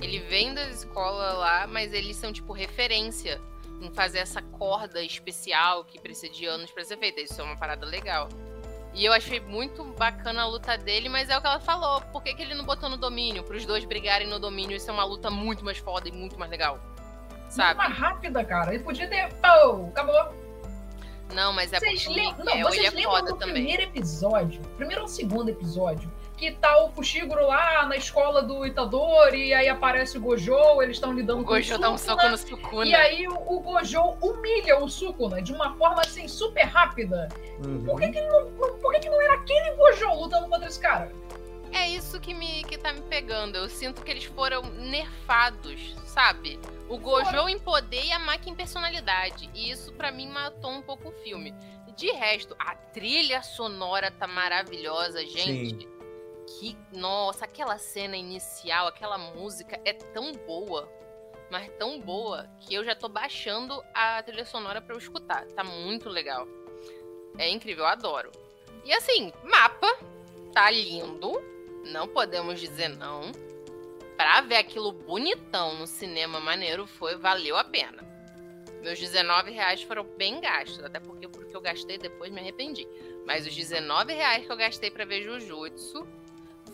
[0.00, 3.40] Ele vem da escola lá, mas eles são, tipo, referência
[3.80, 7.20] em fazer essa corda especial que precisa de anos pra ser feita.
[7.20, 8.28] Isso é uma parada legal.
[8.94, 12.00] E eu achei muito bacana a luta dele, mas é o que ela falou.
[12.12, 13.42] Por que, que ele não botou no domínio?
[13.42, 16.38] Para os dois brigarem no domínio, isso é uma luta muito mais foda e muito
[16.38, 16.80] mais legal.
[17.30, 17.76] Muito Sabe?
[17.76, 18.74] mais rápida, cara.
[18.74, 19.28] Ele podia ter.
[19.34, 20.34] Pô, acabou.
[21.34, 23.54] Não, mas é vocês porque lembram, não, ele vocês é lembram foda do também.
[23.54, 24.62] primeiro episódio?
[24.76, 26.10] Primeiro ou segundo episódio?
[26.36, 30.96] Que tá o Fushiguro lá na escola do Itadori, e aí aparece o Gojo, eles
[30.96, 32.86] estão lidando O com Gojo dá um Sukuna, soco no Sukuna.
[32.86, 37.28] E aí o, o Gojo humilha o Sukuna de uma forma assim super rápida.
[37.64, 37.84] Uhum.
[37.84, 41.10] Por que, que, não, por que, que não era aquele Gojo lutando contra esse cara?
[41.72, 43.56] É isso que, me, que tá me pegando.
[43.56, 46.58] Eu sinto que eles foram nerfados, sabe?
[46.88, 49.50] O Gojo em poder e a Maki em personalidade.
[49.54, 51.54] E isso pra mim matou um pouco o filme.
[51.96, 55.88] De resto, a trilha sonora tá maravilhosa, gente.
[56.46, 60.88] Que, nossa, aquela cena inicial, aquela música é tão boa,
[61.50, 65.44] mas tão boa, que eu já tô baixando a trilha sonora pra eu escutar.
[65.46, 66.46] Tá muito legal.
[67.38, 68.30] É incrível, eu adoro.
[68.84, 69.88] E assim, mapa
[70.52, 71.42] tá lindo,
[71.84, 73.32] não podemos dizer não.
[74.16, 78.06] Pra ver aquilo bonitão no cinema maneiro foi, valeu a pena.
[78.82, 82.86] Meus 19 reais foram bem gastos, até porque porque eu gastei depois me arrependi.
[83.26, 86.06] Mas os 19 reais que eu gastei pra ver Jujutsu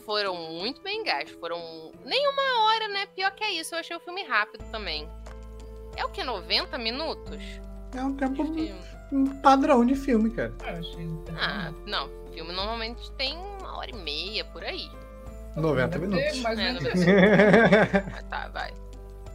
[0.04, 1.32] foram muito bem gastos.
[1.40, 3.06] Foram nem uma hora, né?
[3.14, 5.08] Pior que é isso, eu achei o filme rápido também.
[5.96, 7.42] É o que, 90 minutos?
[7.94, 8.42] É um tempo
[9.12, 10.54] um padrão de filme, cara.
[10.64, 12.08] Ah, achei Ah, não.
[12.32, 14.88] Filme normalmente tem uma hora e meia por aí.
[15.54, 16.40] 90 Deve ter minutos.
[16.40, 18.10] mais ou É, menos não isso.
[18.10, 18.72] Mas tá, vai.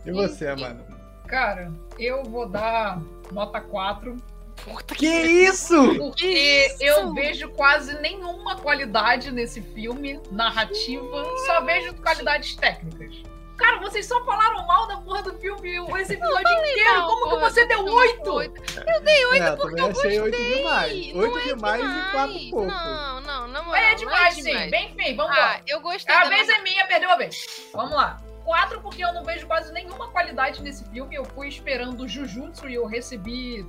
[0.04, 0.84] e você, E- mano?
[1.28, 3.00] Cara, eu vou dar
[3.32, 4.16] nota 4,
[4.64, 5.96] Puta Que isso?
[5.98, 6.84] porque isso?
[6.84, 13.16] eu vejo quase nenhuma qualidade nesse filme, narrativa, só vejo qualidades técnicas.
[13.58, 16.94] Cara, vocês só falaram mal da porra do filme esse episódio inteiro.
[16.94, 18.34] Não, Como que porra, você deu filme 8?
[18.34, 18.62] oito.
[18.78, 21.16] é, eu achei 8 demais.
[21.16, 22.68] 8 é demais e 4 e pouco.
[22.68, 24.44] Não, não, É não demais, é sim.
[24.44, 24.70] demais.
[24.72, 25.62] Bem feio, vamos Ah, lá.
[25.68, 27.48] eu gostei A vez narra- é minha, perdeu a vez.
[27.74, 28.22] Vamos lá.
[28.46, 31.16] 4 porque eu não vejo quase nenhuma qualidade nesse filme.
[31.16, 33.66] Eu fui esperando Jujutsu e eu recebi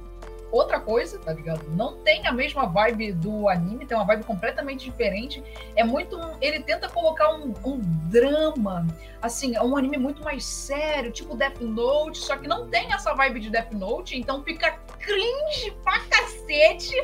[0.50, 1.64] outra coisa, tá ligado?
[1.70, 5.42] Não tem a mesma vibe do anime, tem uma vibe completamente diferente.
[5.76, 6.18] É muito.
[6.40, 7.80] Ele tenta colocar um, um
[8.10, 8.86] drama,
[9.20, 13.14] assim, é um anime muito mais sério, tipo Death Note, só que não tem essa
[13.14, 16.94] vibe de Death Note, então fica cringe pra cacete.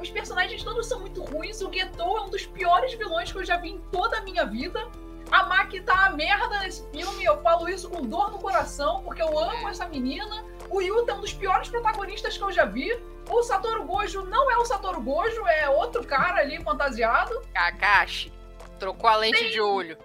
[0.00, 1.60] Os personagens todos são muito ruins.
[1.62, 4.44] O Geto é um dos piores vilões que eu já vi em toda a minha
[4.44, 4.86] vida.
[5.30, 7.24] A Maki tá a merda nesse filme.
[7.24, 10.44] Eu falo isso com dor no coração, porque eu amo essa menina.
[10.70, 12.92] O Yuta é um dos piores protagonistas que eu já vi.
[13.28, 17.42] O Satoru Gojo não é o Satoru Gojo, é outro cara ali fantasiado.
[17.52, 18.32] Kakashi
[18.78, 19.96] trocou a lente de olho.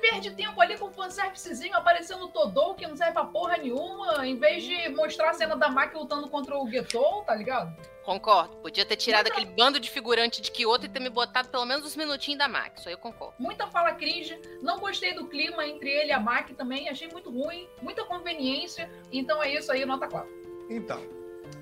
[0.00, 4.26] Perde tempo ali com o fanservicezinho aparecendo o Todou, que não serve pra porra nenhuma,
[4.26, 7.74] em vez de mostrar a cena da Maki lutando contra o Getou, tá ligado?
[8.04, 8.56] Concordo.
[8.56, 11.64] Podia ter tirado Muita- aquele bando de figurante de Kyoto e ter me botado pelo
[11.66, 12.80] menos uns minutinhos da Max.
[12.80, 13.34] Isso aí eu concordo.
[13.38, 17.30] Muita fala cringe, não gostei do clima entre ele e a Maki também, achei muito
[17.30, 18.90] ruim, muita conveniência.
[19.12, 20.28] Então é isso aí, nota 4.
[20.70, 21.00] Então,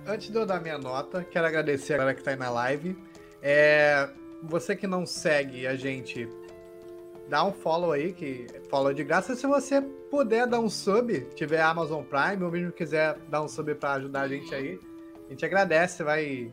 [0.07, 2.97] antes de eu dar minha nota, quero agradecer a galera que tá aí na live.
[3.43, 4.09] É,
[4.43, 6.29] você que não segue a gente,
[7.29, 9.35] dá um follow aí, que follow de graça.
[9.35, 13.75] Se você puder dar um sub, tiver Amazon Prime, ou mesmo quiser dar um sub
[13.75, 14.81] pra ajudar a gente aí,
[15.27, 16.53] a gente agradece, vai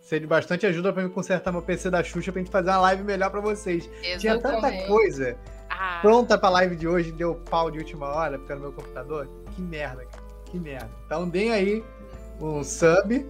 [0.00, 2.78] ser de bastante ajuda pra me consertar meu PC da Xuxa pra gente fazer uma
[2.80, 3.88] live melhor pra vocês.
[4.18, 4.86] Tinha tanta Exatamente.
[4.86, 5.36] coisa
[5.68, 8.74] Ah, pronta pra live de hoje, deu pau de última hora, porque era no meu
[8.74, 9.28] computador.
[9.54, 10.24] Que merda, cara.
[10.46, 10.90] Que merda.
[11.06, 11.84] Então deem aí
[12.40, 13.26] um sub,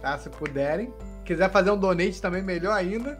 [0.00, 0.18] tá?
[0.18, 0.92] Se puderem.
[1.24, 3.18] Quiser fazer um donate também, melhor ainda.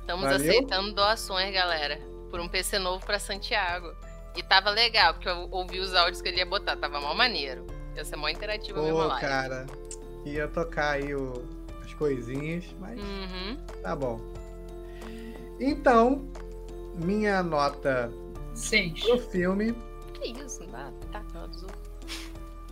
[0.00, 0.36] estamos valeu.
[0.36, 1.98] aceitando doações, galera.
[2.30, 3.92] Por um PC novo pra Santiago.
[4.36, 6.76] E tava legal, porque eu ouvi os áudios que ele ia botar.
[6.76, 7.66] Tava mó maneiro.
[7.96, 9.20] Ia ser mó interativa mesmo a Pô, live.
[9.26, 9.66] cara.
[10.24, 11.44] Ia tocar aí o-
[11.84, 13.56] as coisinhas, mas Uhum.
[13.82, 14.20] tá bom.
[15.60, 16.28] Então,
[16.94, 18.12] minha nota
[18.54, 19.00] 6.
[19.00, 19.74] pro filme.
[20.14, 20.92] Que isso, não dá?
[21.12, 21.77] Tá, não, dos outros.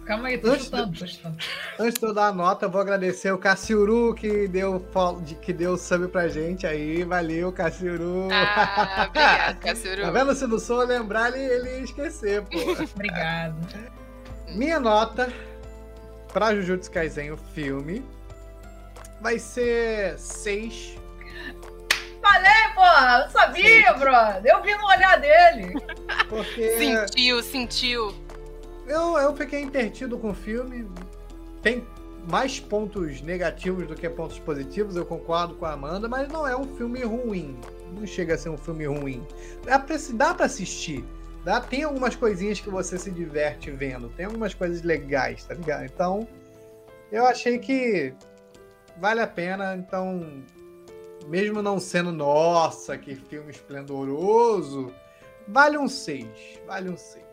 [0.06, 1.36] Calma aí, tô Antes chutando, tô chutando.
[1.80, 4.84] Antes de eu dar a nota, eu vou agradecer o Cassiuru que deu,
[5.22, 7.02] de- que deu sub pra gente aí.
[7.02, 8.28] Valeu, Cassiuru.
[8.30, 10.02] Ah, obrigado, Cassuru.
[10.02, 10.34] Tá vendo?
[10.34, 12.56] Se não sou eu lembrar, ele, ele ia esquecer, pô.
[12.94, 13.56] Obrigado.
[14.50, 15.32] Minha nota
[16.32, 18.04] pra Jujutsu Kaisen, o filme,
[19.20, 20.96] vai ser 6.
[22.22, 22.82] Falei, pô!
[23.24, 24.52] Eu sabia, brother!
[24.52, 25.74] Eu vi no olhar dele.
[26.28, 28.25] Porque Sentiu, sentiu.
[28.86, 30.88] Eu, eu fiquei intertido com o filme.
[31.62, 31.84] Tem
[32.28, 36.56] mais pontos negativos do que pontos positivos, eu concordo com a Amanda, mas não é
[36.56, 37.56] um filme ruim.
[37.96, 39.26] Não chega a ser um filme ruim.
[39.64, 41.04] Dá pra, dá pra assistir.
[41.44, 44.08] Dá, tem algumas coisinhas que você se diverte vendo.
[44.08, 45.84] Tem algumas coisas legais, tá ligado?
[45.84, 46.26] Então,
[47.12, 48.12] eu achei que
[48.98, 49.76] vale a pena.
[49.76, 50.42] Então,
[51.28, 54.92] mesmo não sendo, nossa, que filme esplendoroso,
[55.46, 56.26] vale um 6.
[56.66, 57.25] Vale um 6.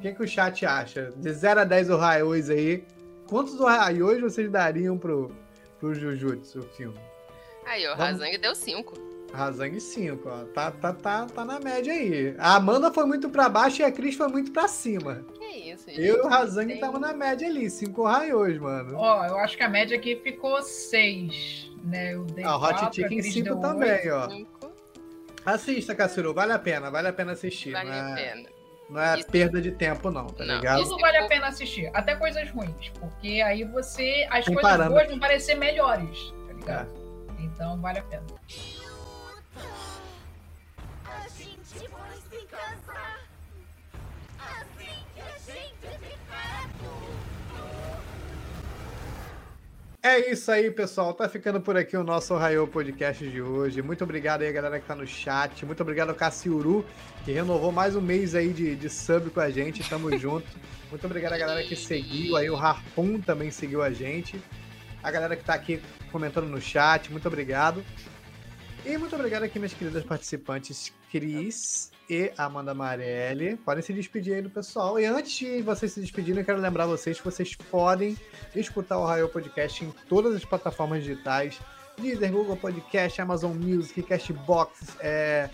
[0.00, 1.12] O que, que o chat acha?
[1.14, 2.82] De 0 a 10 Ohaios aí,
[3.28, 5.30] quantos Ohaios vocês dariam pro,
[5.78, 6.98] pro Jujutsu, o filme?
[7.66, 8.94] Aí, ó, Vamos- Razang deu 5.
[9.30, 10.44] Razang 5, ó.
[10.54, 12.34] Tá, tá, tá, tá na média aí.
[12.38, 15.22] A Amanda foi muito pra baixo e a Cris foi muito pra cima.
[15.38, 16.00] Que isso, gente.
[16.02, 18.96] Eu e o Razang Tem- estavam na média ali, 5 Ohaios, mano.
[18.96, 21.70] Ó, eu acho que a média aqui ficou 6.
[21.84, 22.14] Né?
[22.14, 24.08] Eu dei Ah, o Hot Chicken Cris 5 deu também, oito.
[24.14, 24.30] ó.
[24.30, 24.72] Cinco,
[25.44, 27.72] Assista, Cassuru, vale a pena, vale a pena assistir.
[27.72, 28.48] Vale não, a pena.
[28.90, 30.80] Não é Isso- perda de tempo, não, tá Não, ligado?
[30.80, 31.90] isso- Tudo vale a pena assistir.
[31.94, 32.88] Até coisas ruins.
[32.98, 34.26] Porque aí você.
[34.30, 36.32] As Tem coisas boas vão parecer melhores.
[36.46, 36.90] Tá ligado?
[37.38, 38.22] Então vale a pena.
[50.02, 51.12] É isso aí, pessoal.
[51.12, 53.82] Tá ficando por aqui o nosso Raio Podcast de hoje.
[53.82, 55.66] Muito obrigado aí, galera que tá no chat.
[55.66, 56.86] Muito obrigado ao Cassiuru,
[57.22, 59.86] que renovou mais um mês aí de, de sub com a gente.
[59.86, 60.46] Tamo junto.
[60.88, 62.48] Muito obrigado a galera que seguiu aí.
[62.48, 64.40] O Harpoon também seguiu a gente.
[65.02, 67.12] A galera que tá aqui comentando no chat.
[67.12, 67.84] Muito obrigado.
[68.86, 73.56] E muito obrigado aqui, minhas queridas participantes, Cris e Amanda Marelli.
[73.58, 74.98] Podem se despedir aí do pessoal.
[74.98, 78.18] E antes de vocês se despedirem, eu quero lembrar vocês que vocês podem
[78.54, 81.60] escutar o Raio Podcast em todas as plataformas digitais:
[81.96, 85.48] Deezer, Google Podcast, Amazon Music, Castbox, é,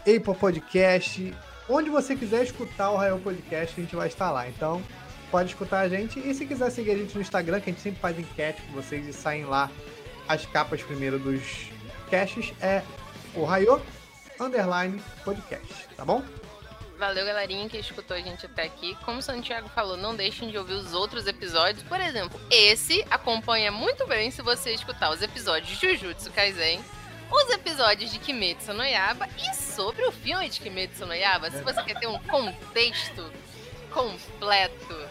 [0.00, 1.34] Apple Podcast.
[1.68, 4.48] Onde você quiser escutar o Raio Podcast, a gente vai estar lá.
[4.48, 4.82] Então,
[5.30, 6.18] pode escutar a gente.
[6.18, 8.72] E se quiser seguir a gente no Instagram, que a gente sempre faz enquete com
[8.72, 9.70] vocês e saem lá
[10.26, 11.70] as capas primeiro dos
[12.10, 12.82] caches, é
[13.34, 13.78] o Raio
[14.40, 16.22] Underline Podcast, tá bom?
[16.98, 18.96] Valeu, galerinha, que escutou a gente até aqui.
[19.04, 21.84] Como o Santiago falou, não deixem de ouvir os outros episódios.
[21.84, 26.80] Por exemplo, esse acompanha muito bem se você escutar os episódios de Jujutsu Kaisen,
[27.30, 31.62] os episódios de Kimetsu no Yaiba e sobre o filme de Kimetsu no Yaiba, se
[31.62, 33.30] você quer ter um contexto
[33.92, 35.08] completo.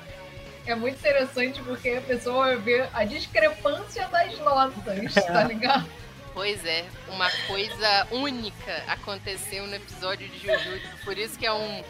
[0.66, 5.90] É muito interessante porque a pessoa vai ver a discrepância das notas, tá ligado?
[6.38, 11.84] Pois é, uma coisa única aconteceu no episódio de Jujutsu, por isso que é um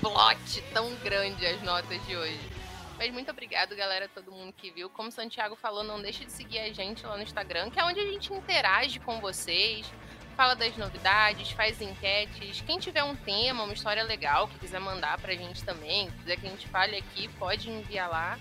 [0.00, 2.40] plot tão grande as notas de hoje.
[2.98, 4.90] Mas muito obrigado, galera, todo mundo que viu.
[4.90, 7.84] Como o Santiago falou, não deixe de seguir a gente lá no Instagram, que é
[7.84, 9.86] onde a gente interage com vocês,
[10.36, 12.60] fala das novidades, faz enquetes.
[12.66, 16.46] Quem tiver um tema, uma história legal que quiser mandar pra gente também, quiser que
[16.48, 18.36] a gente fale aqui, pode enviar lá.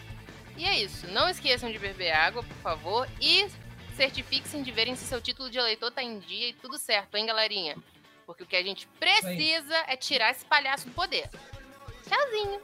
[0.57, 1.07] E é isso.
[1.11, 3.45] Não esqueçam de beber água, por favor, e
[3.95, 7.25] certifiquem de verem se seu título de eleitor tá em dia e tudo certo, hein,
[7.25, 7.75] galerinha?
[8.25, 11.29] Porque o que a gente precisa é tirar esse palhaço do poder.
[12.07, 12.61] Tchauzinho!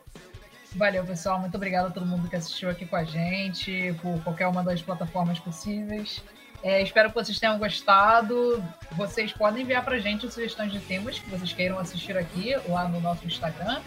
[0.76, 1.40] Valeu, pessoal.
[1.40, 4.82] Muito obrigado a todo mundo que assistiu aqui com a gente, por qualquer uma das
[4.82, 6.24] plataformas possíveis.
[6.64, 8.64] É, espero que vocês tenham gostado.
[8.92, 13.00] Vocês podem enviar pra gente sugestões de temas que vocês queiram assistir aqui, lá no
[13.00, 13.82] nosso Instagram.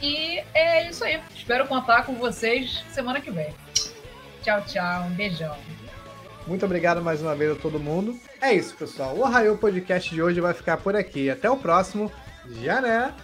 [0.00, 1.20] E é isso aí.
[1.34, 3.54] Espero contar com vocês semana que vem.
[4.42, 5.02] Tchau, tchau.
[5.02, 5.56] Um beijão.
[6.48, 8.18] Muito obrigado mais uma vez a todo mundo.
[8.40, 9.14] É isso, pessoal.
[9.14, 11.28] O Raio Podcast de hoje vai ficar por aqui.
[11.28, 12.10] Até o próximo.
[12.62, 13.14] Já né?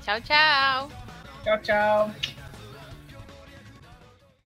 [0.00, 0.88] Tchau, tchau!
[1.44, 2.31] Tchau, tchau.